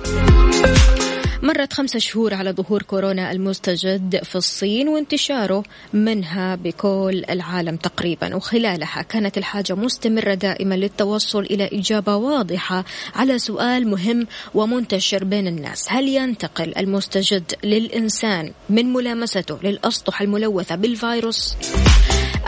مرت 1.42 1.72
خمسة 1.72 1.98
شهور 1.98 2.34
على 2.34 2.52
ظهور 2.52 2.82
كورونا 2.82 3.32
المستجد 3.32 4.22
في 4.24 4.36
الصين 4.36 4.88
وانتشاره 4.88 5.64
منها 5.92 6.54
بكل 6.54 7.24
العالم 7.30 7.76
تقريبا 7.76 8.36
وخلالها 8.36 9.02
كانت 9.02 9.38
الحاجة 9.38 9.74
مستمرة 9.74 10.34
دائما 10.34 10.74
للتوصل 10.74 11.40
إلى 11.40 11.70
إجابة 11.72 12.16
واضحة 12.16 12.84
على 13.14 13.38
سؤال 13.38 13.88
مهم 13.88 14.26
ومنتشر 14.54 15.24
بين 15.24 15.46
الناس 15.46 15.86
هل 15.88 16.08
ينتقل 16.08 16.72
المستجد 16.78 17.52
للإنسان 17.64 18.52
من 18.70 18.92
ملامسته 18.92 19.58
للأسطح 19.62 20.20
الملوثة 20.20 20.74
بالفيروس؟ 20.74 21.56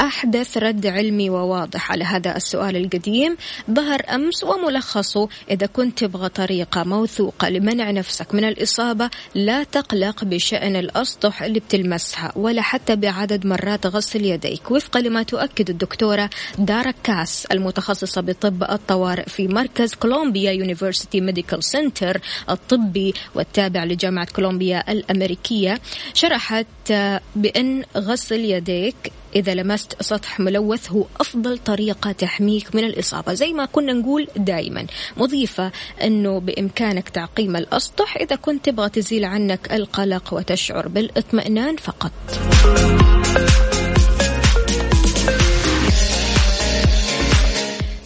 أحدث 0.00 0.58
رد 0.58 0.86
علمي 0.86 1.30
وواضح 1.30 1.92
على 1.92 2.04
هذا 2.04 2.36
السؤال 2.36 2.76
القديم. 2.76 3.36
ظهر 3.70 4.02
أمس 4.14 4.44
وملخصه 4.44 5.28
إذا 5.50 5.66
كنت 5.66 5.98
تبغى 5.98 6.28
طريقة 6.28 6.84
موثوقة 6.84 7.48
لمنع 7.48 7.90
نفسك 7.90 8.34
من 8.34 8.44
الإصابة 8.44 9.10
لا 9.34 9.64
تقلق 9.64 10.24
بشأن 10.24 10.76
الأسطح 10.76 11.42
اللي 11.42 11.60
بتلمسها 11.60 12.32
ولا 12.36 12.62
حتى 12.62 12.96
بعدد 12.96 13.46
مرات 13.46 13.86
غسل 13.86 14.24
يديك. 14.24 14.70
وفقا 14.70 15.00
لما 15.00 15.22
تؤكد 15.22 15.70
الدكتورة 15.70 16.30
دارا 16.58 16.94
كاس 17.02 17.46
المتخصصة 17.46 18.20
بطب 18.20 18.62
الطوارئ 18.62 19.28
في 19.28 19.48
مركز 19.48 19.94
Columbia 19.94 20.52
University 20.52 21.20
Medical 21.20 21.64
Center 21.64 22.20
الطبي 22.50 23.14
والتابع 23.34 23.84
لجامعة 23.84 24.26
كولومبيا 24.32 24.92
الأمريكية 24.92 25.80
شرحت 26.14 26.92
بأن 27.36 27.82
غسل 27.96 28.40
يديك 28.40 28.96
إذا 29.36 29.54
لمست 29.54 30.02
سطح 30.02 30.40
ملوث 30.40 30.90
هو 30.90 31.04
أفضل 31.20 31.58
طريقة 31.58 32.12
تحميك 32.12 32.74
من 32.74 32.84
الإصابة. 32.84 33.34
زي 33.34 33.52
ما 33.52 33.64
كنا 33.64 33.92
نقول 33.92 34.28
دائما 34.36 34.86
مضيفة 35.16 35.72
أنه 36.02 36.40
بإمكانك 36.40 37.08
تعقيم 37.08 37.56
الأسطح 37.56 38.16
إذا 38.16 38.36
كنت 38.36 38.64
تبغى 38.64 38.88
تزيل 38.88 39.24
عنك 39.24 39.72
القلق 39.72 40.34
وتشعر 40.34 40.88
بالإطمئنان 40.88 41.76
فقط. 41.76 42.12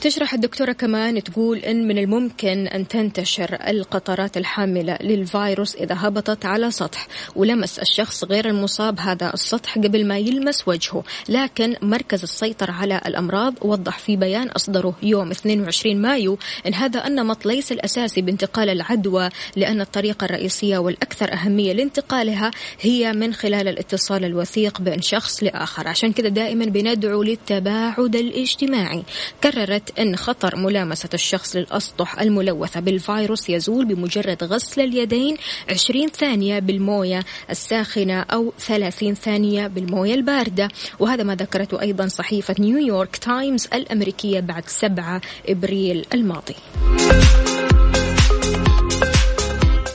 تشرح 0.08 0.34
الدكتورة 0.34 0.72
كمان 0.72 1.22
تقول 1.22 1.58
إن 1.58 1.88
من 1.88 1.98
الممكن 1.98 2.66
أن 2.66 2.88
تنتشر 2.88 3.58
القطرات 3.68 4.36
الحاملة 4.36 4.98
للفيروس 5.00 5.76
إذا 5.76 5.96
هبطت 5.98 6.44
على 6.44 6.70
سطح 6.70 7.06
ولمس 7.36 7.78
الشخص 7.78 8.24
غير 8.24 8.48
المصاب 8.48 9.00
هذا 9.00 9.34
السطح 9.34 9.78
قبل 9.78 10.06
ما 10.06 10.18
يلمس 10.18 10.68
وجهه. 10.68 11.04
لكن 11.28 11.76
مركز 11.82 12.22
السيطرة 12.22 12.72
على 12.72 13.00
الأمراض 13.06 13.54
وضح 13.62 13.98
في 13.98 14.16
بيان 14.16 14.48
أصدره 14.48 14.94
يوم 15.02 15.30
22 15.30 16.02
مايو 16.02 16.38
أن 16.66 16.74
هذا 16.74 17.06
النمط 17.06 17.46
ليس 17.46 17.72
الأساسي 17.72 18.22
بانتقال 18.22 18.70
العدوى 18.70 19.28
لأن 19.56 19.80
الطريقة 19.80 20.24
الرئيسية 20.24 20.78
والأكثر 20.78 21.32
أهمية 21.32 21.72
لانتقالها 21.72 22.50
هي 22.80 23.12
من 23.12 23.34
خلال 23.34 23.68
الاتصال 23.68 24.24
الوثيق 24.24 24.80
بين 24.80 25.02
شخص 25.02 25.42
لآخر. 25.42 25.88
عشان 25.88 26.12
كذا 26.12 26.28
دائما 26.28 26.64
بندعو 26.64 27.22
للتباعد 27.22 28.16
الاجتماعي. 28.16 29.02
كررت 29.42 29.97
أن 29.98 30.16
خطر 30.16 30.56
ملامسة 30.56 31.08
الشخص 31.14 31.56
للأسطح 31.56 32.20
الملوثة 32.20 32.80
بالفيروس 32.80 33.50
يزول 33.50 33.84
بمجرد 33.84 34.44
غسل 34.44 34.80
اليدين 34.80 35.36
20 35.70 36.08
ثانية 36.08 36.58
بالموية 36.58 37.24
الساخنة 37.50 38.20
أو 38.20 38.52
30 38.58 39.14
ثانية 39.14 39.66
بالموية 39.66 40.14
الباردة. 40.14 40.68
وهذا 40.98 41.22
ما 41.22 41.34
ذكرته 41.34 41.80
أيضا 41.80 42.08
صحيفة 42.08 42.54
نيويورك 42.58 43.16
تايمز 43.16 43.68
الأمريكية 43.74 44.40
بعد 44.40 44.68
7 44.68 45.20
إبريل 45.48 46.06
الماضي. 46.14 46.54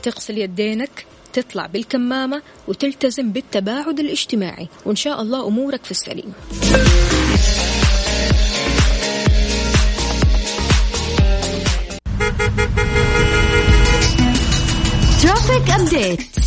تغسل 0.04 0.38
يدينك 0.38 1.06
تطلع 1.34 1.66
بالكمامة 1.66 2.42
وتلتزم 2.68 3.32
بالتباعد 3.32 4.00
الاجتماعي. 4.00 4.68
وإن 4.86 4.96
شاء 4.96 5.22
الله 5.22 5.48
أمورك 5.48 5.84
في 5.86 5.92
السليم. 5.92 6.34
update 15.84 16.43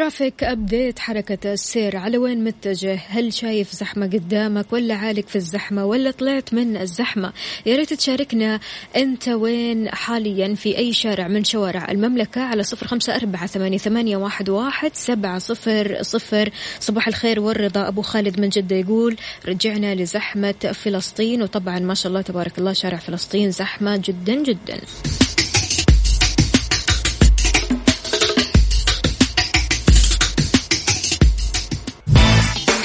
traffic 0.00 0.44
update 0.44 0.98
حركة 0.98 1.52
السير 1.52 1.96
على 1.96 2.18
وين 2.18 2.44
متجه؟ 2.44 3.00
هل 3.08 3.32
شايف 3.32 3.72
زحمة 3.72 4.06
قدامك 4.06 4.72
ولا 4.72 4.94
عالق 4.94 5.28
في 5.28 5.36
الزحمة 5.36 5.84
ولا 5.84 6.10
طلعت 6.10 6.54
من 6.54 6.76
الزحمة؟ 6.76 7.32
يا 7.66 7.76
ريت 7.76 7.92
تشاركنا 7.92 8.60
أنت 8.96 9.28
وين 9.28 9.88
حاليا 9.88 10.54
في 10.54 10.78
أي 10.78 10.92
شارع 10.92 11.28
من 11.28 11.44
شوارع 11.44 11.90
المملكة 11.90 12.40
على 12.40 12.62
صفر 12.62 12.86
خمسة 12.86 13.16
أربعة 13.16 13.46
ثمانية, 13.46 14.16
واحد 14.48 14.94
سبعة 14.94 15.38
صفر 15.38 15.98
صفر. 16.02 16.50
صباح 16.80 17.08
الخير 17.08 17.40
والرضا. 17.40 17.88
أبو 17.88 18.02
خالد 18.02 18.40
من 18.40 18.48
جدة 18.48 18.76
يقول 18.76 19.16
رجعنا 19.46 19.94
لزحمة 19.94 20.72
فلسطين. 20.74 21.42
وطبعا 21.42 21.78
ما 21.78 21.94
شاء 21.94 22.10
الله 22.10 22.22
تبارك 22.22 22.58
الله 22.58 22.72
شارع 22.72 22.96
فلسطين 22.98 23.50
زحمة 23.50 23.96
جدا 23.96 24.42
جدا. 24.42 24.80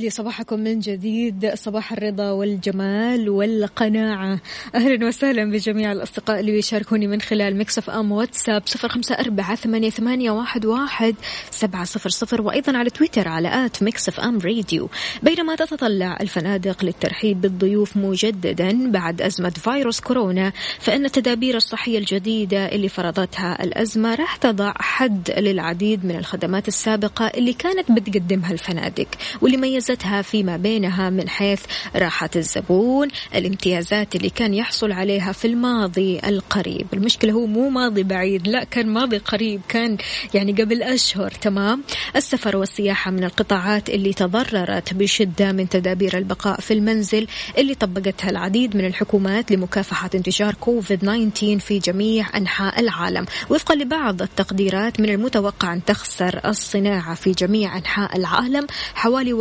لي 0.00 0.10
صباحكم 0.10 0.60
من 0.60 0.78
جديد. 0.78 1.54
صباح 1.54 1.92
الرضا 1.92 2.30
والجمال 2.30 3.28
والقناعة. 3.28 4.40
أهلا 4.74 5.06
وسهلا 5.06 5.50
بجميع 5.50 5.92
الأصدقاء 5.92 6.40
اللي 6.40 6.58
يشاركوني 6.58 7.06
من 7.06 7.20
خلال 7.20 7.58
Mix 7.58 7.90
FM 7.90 8.12
واتساب 8.12 8.62
صفر 8.66 8.88
خمسة 8.88 9.14
أربعة 9.14 9.54
ثمانية, 9.54 9.90
ثمانية 9.90 10.30
واحد, 10.30 10.66
واحد 10.66 11.14
سبعة 11.50 11.84
صفر 11.84 12.10
صفر 12.10 12.42
وأيضا 12.42 12.78
على 12.78 12.90
تويتر 12.90 13.28
على 13.28 13.66
at 13.66 13.82
Mix 13.82 14.20
FM 14.20 14.38
Radio. 14.38 14.88
بينما 15.22 15.54
تتطلع 15.56 16.18
الفنادق 16.20 16.84
للترحيب 16.84 17.40
بالضيوف 17.40 17.96
مجددا 17.96 18.90
بعد 18.90 19.22
أزمة 19.22 19.50
فيروس 19.50 20.00
كورونا 20.00 20.52
فإن 20.78 21.04
التدابير 21.04 21.56
الصحية 21.56 21.98
الجديدة 21.98 22.66
اللي 22.66 22.88
فرضتها 22.88 23.64
الأزمة 23.64 24.14
راح 24.14 24.36
تضع 24.36 24.72
حد 24.76 25.30
للعديد 25.38 26.04
من 26.04 26.16
الخدمات 26.16 26.68
السابقة 26.68 27.26
اللي 27.26 27.52
كانت 27.52 27.92
بتقدمها 27.92 28.52
الفنادق. 28.52 29.06
واللي 29.40 29.56
ميزتها 29.90 30.22
فيما 30.22 30.56
بينها 30.56 31.10
من 31.10 31.28
حيث 31.28 31.60
راحة 31.96 32.30
الزبون 32.36 33.08
الامتيازات 33.34 34.16
اللي 34.16 34.30
كان 34.30 34.54
يحصل 34.54 34.92
عليها 34.92 35.32
في 35.32 35.44
الماضي 35.44 36.20
القريب. 36.24 36.86
المشكلة 36.92 37.32
هو 37.32 37.46
مو 37.46 37.68
ماضي 37.68 38.02
بعيد 38.02 38.48
لا 38.48 38.64
كان 38.64 38.88
ماضي 38.88 39.18
قريب 39.18 39.60
كان 39.68 39.96
يعني 40.34 40.52
قبل 40.52 40.82
أشهر 40.82 41.30
تمام؟ 41.30 41.82
السفر 42.16 42.56
والسياحة 42.56 43.10
من 43.10 43.24
القطاعات 43.24 43.90
اللي 43.90 44.12
تضررت 44.12 44.94
بشدة 44.94 45.52
من 45.52 45.68
تدابير 45.68 46.18
البقاء 46.18 46.60
في 46.60 46.74
المنزل 46.74 47.26
اللي 47.58 47.74
طبقتها 47.74 48.30
العديد 48.30 48.76
من 48.76 48.84
الحكومات 48.84 49.52
لمكافحة 49.52 50.10
انتشار 50.14 50.54
كوفيد 50.54 50.98
19 50.98 51.58
في 51.58 51.78
جميع 51.78 52.36
أنحاء 52.36 52.80
العالم. 52.80 53.26
وفقا 53.50 53.74
لبعض 53.74 54.22
التقديرات 54.22 55.00
من 55.00 55.08
المتوقع 55.08 55.72
أن 55.72 55.84
تخسر 55.84 56.40
الصناعة 56.44 57.14
في 57.14 57.32
جميع 57.32 57.76
أنحاء 57.76 58.16
العالم 58.16 58.66
حوالي 58.94 59.32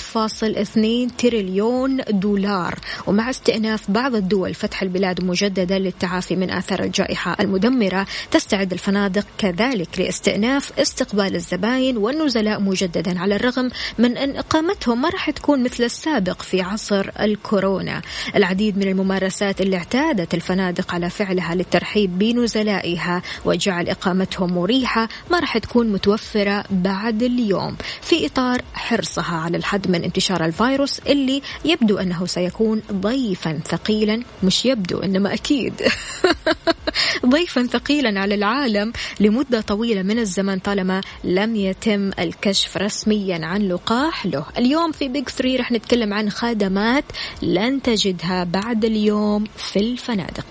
1.2 0.00 1.16
تريليون 1.18 2.00
دولار. 2.10 2.78
ومع 3.06 3.30
استئناف 3.30 3.90
بعض 3.90 4.14
الدول 4.14 4.54
فتح 4.54 4.82
البلاد 4.82 5.24
مجددا 5.24 5.78
للتعافي 5.78 6.36
من 6.36 6.50
آثار 6.50 6.82
الجائحة 6.82 7.36
المدمرة. 7.40 8.06
تستعد 8.30 8.72
الفنادق 8.72 9.26
كذلك 9.38 9.98
لاستئناف 9.98 10.78
استقبال 10.78 11.34
الزباين 11.34 11.96
والنزلاء 11.96 12.60
مجددا 12.60 13.20
على 13.20 13.36
الرغم 13.36 13.70
من 13.98 14.16
أن 14.16 14.36
إقامتهم 14.36 15.02
ما 15.02 15.08
راح 15.08 15.30
تكون 15.30 15.64
مثل 15.64 15.84
السابق 15.84 16.42
في 16.42 16.62
عصر 16.62 17.10
الكورونا. 17.20 18.02
العديد 18.36 18.78
من 18.78 18.88
الممارسات 18.88 19.60
اللي 19.60 19.76
اعتادت 19.76 20.34
الفنادق 20.34 20.94
على 20.94 21.10
فعلها 21.10 21.54
للترحيب 21.54 22.18
بنزلائها 22.18 23.22
وجعل 23.44 23.88
إقامتهم 23.88 24.54
مريحة 24.54 25.08
ما 25.30 25.38
راح 25.38 25.58
تكون 25.58 25.92
متوفرة 25.92 26.64
بعد 26.70 27.22
اليوم. 27.22 27.76
في 28.02 28.26
إطار 28.26 28.62
حرصها 28.74 29.36
على 29.36 29.56
الحد 29.56 29.81
من 29.88 30.04
انتشار 30.04 30.44
الفيروس 30.44 30.98
اللي 30.98 31.42
يبدو 31.64 31.98
أنه 31.98 32.26
سيكون 32.26 32.82
ضيفا 32.92 33.60
ثقيلا 33.68 34.22
مش 34.42 34.66
يبدو 34.66 34.98
إنما 34.98 35.34
أكيد. 35.34 35.74
ضيفا 37.26 37.66
ثقيلا 37.66 38.20
على 38.20 38.34
العالم 38.34 38.92
لمدة 39.20 39.60
طويلة 39.60 40.02
من 40.02 40.18
الزمن 40.18 40.58
طالما 40.58 41.00
لم 41.24 41.56
يتم 41.56 42.10
الكشف 42.18 42.76
رسميا 42.76 43.46
عن 43.46 43.68
لقاح 43.68 44.26
له. 44.26 44.44
اليوم 44.58 44.92
في 44.92 45.08
بيج 45.08 45.28
3 45.28 45.56
رح 45.56 45.72
نتكلم 45.72 46.14
عن 46.14 46.30
خدمات 46.30 47.04
لن 47.42 47.82
تجدها 47.82 48.44
بعد 48.44 48.84
اليوم 48.84 49.44
في 49.56 49.78
الفنادق. 49.78 50.46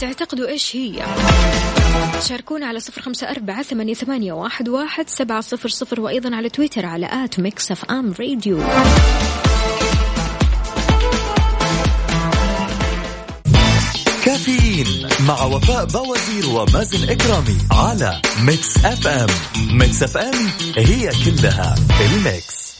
تعتقدوا 0.00 0.48
إيش 0.48 0.76
هي؟ 0.76 1.02
شاركونا 2.28 2.66
على 2.66 2.80
صفر 2.80 3.02
خمسة 3.02 3.30
أربعة 3.30 3.62
ثمانية, 3.62 3.94
ثمانية 3.94 4.32
واحد, 4.32 4.68
واحد 4.68 5.08
سبعة 5.08 5.40
صفر 5.40 5.68
صفر 5.68 6.00
وأيضا 6.00 6.36
على 6.36 6.48
تويتر 6.48 6.86
على 6.86 7.24
at 7.24 7.40
Mix 7.40 7.70
FM 7.70 8.14
Radio. 8.20 8.58
كافيين 14.24 15.08
مع 15.28 15.44
وفاء 15.44 15.84
بوازير 15.84 16.46
ومازن 16.46 17.10
إكرامي 17.10 17.58
على 17.70 18.20
Mix 18.40 18.84
FM. 18.84 19.26
Mix 19.78 20.02
FM 20.02 20.48
هي 20.76 21.10
كلها 21.24 21.74
ال 22.00 22.15
mix. 22.15 22.75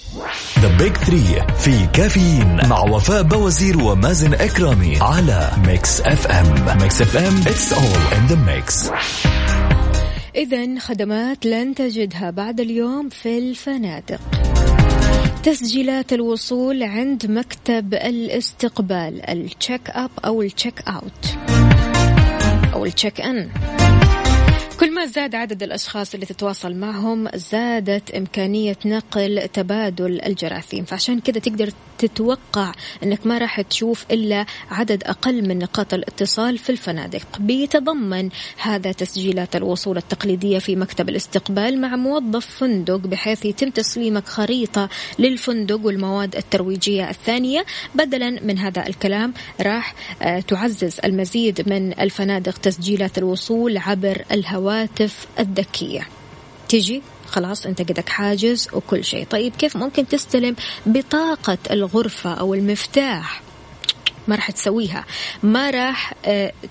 the 0.61 0.77
big 0.79 0.97
three 0.97 1.43
في 1.59 1.87
كافيين 1.87 2.69
مع 2.69 2.81
وفاء 2.81 3.23
بوازير 3.23 3.83
ومازن 3.83 4.35
إكرامي 4.35 4.99
على 5.01 5.51
Mix 5.67 6.01
FM 6.01 6.79
Mix 6.83 7.01
FM 7.03 7.39
it's 7.47 7.73
all 7.73 8.19
in 8.19 8.27
the 8.27 8.55
mix 8.55 8.91
إذا 10.37 10.79
خدمات 10.81 11.47
لن 11.47 11.75
تجدها 11.75 12.31
بعد 12.31 12.61
اليوم 12.61 13.09
في 13.09 13.39
الفنادق. 13.39 14.21
تسجيلات 15.43 16.13
الوصول 16.13 16.83
عند 16.83 17.27
مكتب 17.31 17.95
الاستقبال 17.95 19.31
ال 19.31 19.41
check 19.41 19.91
up 19.91 20.11
أو 20.25 20.43
ال 20.43 20.50
check 20.50 20.83
out 20.89 21.37
أو 22.75 22.85
ال 22.85 22.91
check 22.91 23.21
in 23.21 23.49
كل 24.87 24.95
ما 24.95 25.07
زاد 25.07 25.35
عدد 25.35 25.63
الأشخاص 25.63 26.15
اللي 26.15 26.27
تتواصل 26.27 26.75
معهم 26.75 27.29
زادت 27.35 28.11
إمكانية 28.11 28.77
نقل 28.85 29.49
تبادل 29.53 30.21
الجراثيم. 30.27 30.85
فعشان 30.85 31.21
كذا 31.21 31.39
تقدر 31.39 31.71
تتوقع 31.99 32.73
أنك 33.03 33.27
ما 33.27 33.39
راح 33.39 33.61
تشوف 33.61 34.05
إلا 34.11 34.47
عدد 34.71 35.05
أقل 35.05 35.49
من 35.49 35.59
نقاط 35.59 35.95
الاتصال 35.95 36.59
في 36.59 36.71
الفنادق. 36.71 37.39
بيتضمن 37.39 38.29
هذا 38.57 38.93
تسجيلات 38.93 39.57
الوصول 39.57 39.97
التقليدية 39.97 40.59
في 40.59 40.77
مكتب 40.77 41.09
الاستقبال 41.09 41.81
مع 41.81 41.97
موظف 41.97 42.47
فندق 42.47 42.97
بحيث 42.97 43.45
يتم 43.45 43.71
تسليمك 43.71 44.29
خريطة 44.29 44.89
للفندق 45.19 45.87
والمواد 45.87 46.37
الترويجية 46.37 47.11
الثانية. 47.11 47.65
بدلا 47.95 48.31
من 48.31 48.59
هذا 48.59 48.87
الكلام 48.87 49.35
راح 49.61 49.95
تعزز 50.49 51.01
المزيد 51.05 51.69
من 51.69 52.01
الفنادق 52.01 52.59
تسجيلات 52.59 53.19
الوصول 53.19 53.79
عبر 53.79 54.25
الهواء 54.33 54.76
الهواتف 54.77 55.27
الذكية. 55.39 56.09
تجي 56.69 57.03
خلاص 57.27 57.67
انت 57.67 57.83
قدك 57.83 58.09
حاجز 58.09 58.69
وكل 58.73 59.05
شيء. 59.05 59.27
طيب 59.31 59.57
كيف 59.57 59.77
ممكن 59.77 60.09
تستلم 60.09 60.57
بطاقة 60.87 61.59
الغرفة 61.71 62.35
أو 62.35 62.55
المفتاح؟ 62.55 63.46
ما 64.29 64.37
راح 64.37 64.51
تسويها. 64.51 65.05
ما 65.43 65.71
راح 65.71 66.15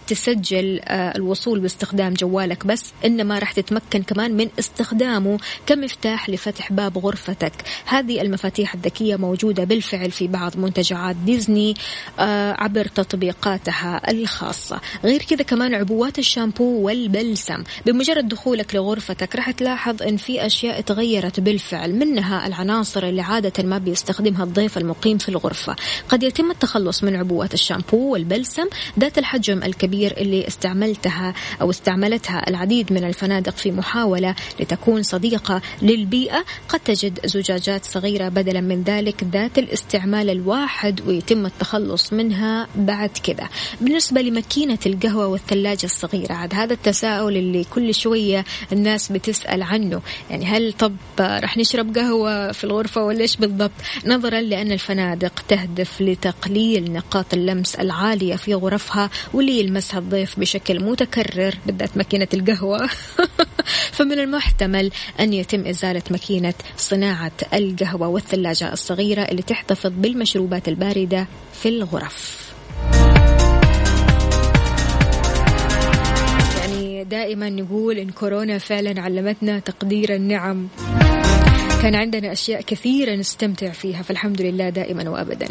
تسجل 0.08 0.80
الوصول 0.90 1.60
باستخدام 1.60 2.14
جوالك 2.14 2.66
بس 2.66 2.94
إنما 3.06 3.40
راح 3.40 3.52
تتمكن 3.52 4.04
كمان 4.04 4.38
من 4.38 4.50
استخدامه 4.60 5.38
كمفتاح 5.66 6.30
لفتح 6.30 6.74
باب 6.74 6.98
غرفتك. 6.98 7.54
هذه 7.86 8.22
المفاتيح 8.22 8.74
الذكية 8.74 9.16
موجودة 9.16 9.64
بالفعل 9.64 10.12
في 10.12 10.28
بعض 10.28 10.58
منتجعات 10.58 11.16
ديزني 11.16 11.76
عبر 12.58 12.86
تطبيقاتها 12.86 14.12
الخاصة. 14.12 14.82
غير 15.04 15.22
كذا 15.22 15.44
كمان 15.44 15.76
عبوات 15.76 16.20
الشامبو 16.20 16.64
والبلسم. 16.64 17.64
بمجرد 17.86 18.28
دخولك 18.28 18.76
لغرفتك 18.76 19.36
راح 19.36 19.52
تلاحظ 19.52 20.04
إن 20.04 20.18
في 20.18 20.46
أشياء 20.46 20.82
تغيرت 20.82 21.40
بالفعل 21.40 21.96
منها 21.96 22.48
العناصر 22.48 23.04
اللي 23.04 23.22
عادة 23.22 23.64
ما 23.64 23.78
بيستخدمها 23.78 24.44
الضيف 24.44 24.78
المقيم 24.78 25.18
في 25.18 25.30
الغرفة. 25.30 25.76
قد 26.10 26.24
يتم 26.24 26.52
التخلص 26.52 27.04
من 27.04 27.16
عبوة 27.16 27.45
أدوات 27.46 27.54
الشامبو 27.54 28.14
والبلسم 28.14 28.66
ذات 29.00 29.18
الحجم 29.18 29.64
الكبير 29.64 30.18
اللي 30.18 30.48
استعملتها 30.48 31.34
أو 31.62 31.70
استعملتها 31.70 32.50
العديد 32.50 32.94
من 32.94 33.04
الفنادق 33.04 33.58
في 33.58 33.72
محاولة 33.72 34.36
لتكون 34.60 35.04
صديقة 35.04 35.62
للبيئة. 35.82 36.46
قد 36.70 36.80
تجد 36.80 37.26
زجاجات 37.26 37.86
صغيرة 37.86 38.30
بدلا 38.30 38.62
من 38.62 38.84
ذلك 38.84 39.24
ذات 39.24 39.58
الاستعمال 39.58 40.30
الواحد 40.30 41.02
ويتم 41.08 41.46
التخلص 41.46 42.14
منها 42.14 42.68
بعد 42.76 43.10
كذا. 43.10 43.50
بالنسبة 43.82 44.22
لماكينة 44.22 44.80
القهوة 44.86 45.28
والثلاجة 45.28 45.86
الصغيرة 45.86 46.34
عاد 46.34 46.54
هذا 46.54 46.74
التساؤل 46.74 47.38
اللي 47.38 47.64
كل 47.64 47.94
شوية 47.94 48.46
الناس 48.72 49.12
بتسأل 49.12 49.64
عنه. 49.64 50.02
يعني 50.32 50.46
هل 50.46 50.74
طب 50.74 50.96
راح 51.20 51.58
نشرب 51.58 51.98
قهوة 51.98 52.52
في 52.52 52.64
الغرفة 52.64 53.04
ولا 53.04 53.22
إيش 53.22 53.38
بالضبط؟ 53.38 53.72
نظرا 54.06 54.42
لأن 54.42 54.72
الفنادق 54.72 55.42
تهدف 55.48 56.02
لتقليل 56.02 56.94
نقاط 56.94 57.35
اللمس 57.36 57.76
العالية 57.76 58.36
في 58.36 58.54
غرفها 58.54 59.10
واللي 59.34 59.60
يلمسها 59.60 60.00
الضيف 60.00 60.40
بشكل 60.40 60.84
متكرر. 60.84 61.56
بالذات 61.66 61.98
ماكينة 61.98 62.28
القهوة. 62.34 62.90
فمن 63.96 64.20
المحتمل 64.20 64.92
أن 65.20 65.34
يتم 65.34 65.66
إزالة 65.68 66.02
ماكينة 66.12 66.54
صناعة 66.78 67.32
القهوة 67.54 68.08
والثلاجة 68.08 68.74
الصغيرة 68.74 69.22
اللي 69.22 69.42
تحتفظ 69.42 69.92
بالمشروبات 69.96 70.68
الباردة 70.68 71.28
في 71.54 71.70
الغرف. 71.70 72.46
يعني 76.60 77.04
دائما 77.04 77.50
نقول 77.50 77.98
إن 77.98 78.10
كورونا 78.10 78.58
فعلا 78.58 79.02
علمتنا 79.02 79.60
تقدير 79.60 80.16
النعم. 80.16 80.68
كان 81.82 81.96
عندنا 81.96 82.32
أشياء 82.32 82.62
كثيرة 82.62 83.16
نستمتع 83.16 83.70
فيها 83.70 84.02
فالحمد 84.02 84.42
لله 84.42 84.70
دائما 84.70 85.10
وأبدا. 85.10 85.48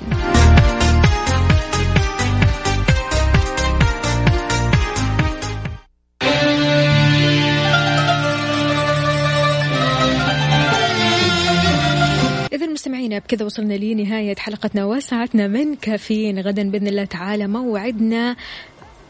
مستمعينا 13.04 13.18
بكذا 13.18 13.44
وصلنا 13.46 13.74
لنهاية 13.74 14.36
حلقتنا 14.36 14.84
وساعتنا 14.84 15.48
من 15.48 15.74
كافيين. 15.74 16.40
غدا 16.40 16.70
بإذن 16.70 16.86
الله 16.86 17.04
تعالى 17.04 17.46
موعدنا 17.46 18.36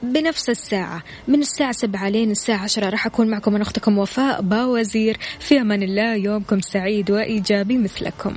بنفس 0.02 0.50
الساعة 0.50 1.02
من 1.28 1.40
الساعة 1.40 1.72
سبعة 1.72 2.08
لين 2.08 2.30
الساعة 2.30 2.64
عشرة. 2.64 2.90
راح 2.90 3.06
أكون 3.06 3.28
معكم 3.28 3.54
أنا 3.54 3.62
أختكم 3.62 3.98
وفاء 3.98 4.42
باوزير. 4.42 5.16
في 5.38 5.60
أمان 5.60 5.82
الله 5.82 6.14
يومكم 6.14 6.60
سعيد 6.60 7.10
وإيجابي 7.10 7.78
مثلكم. 7.78 8.36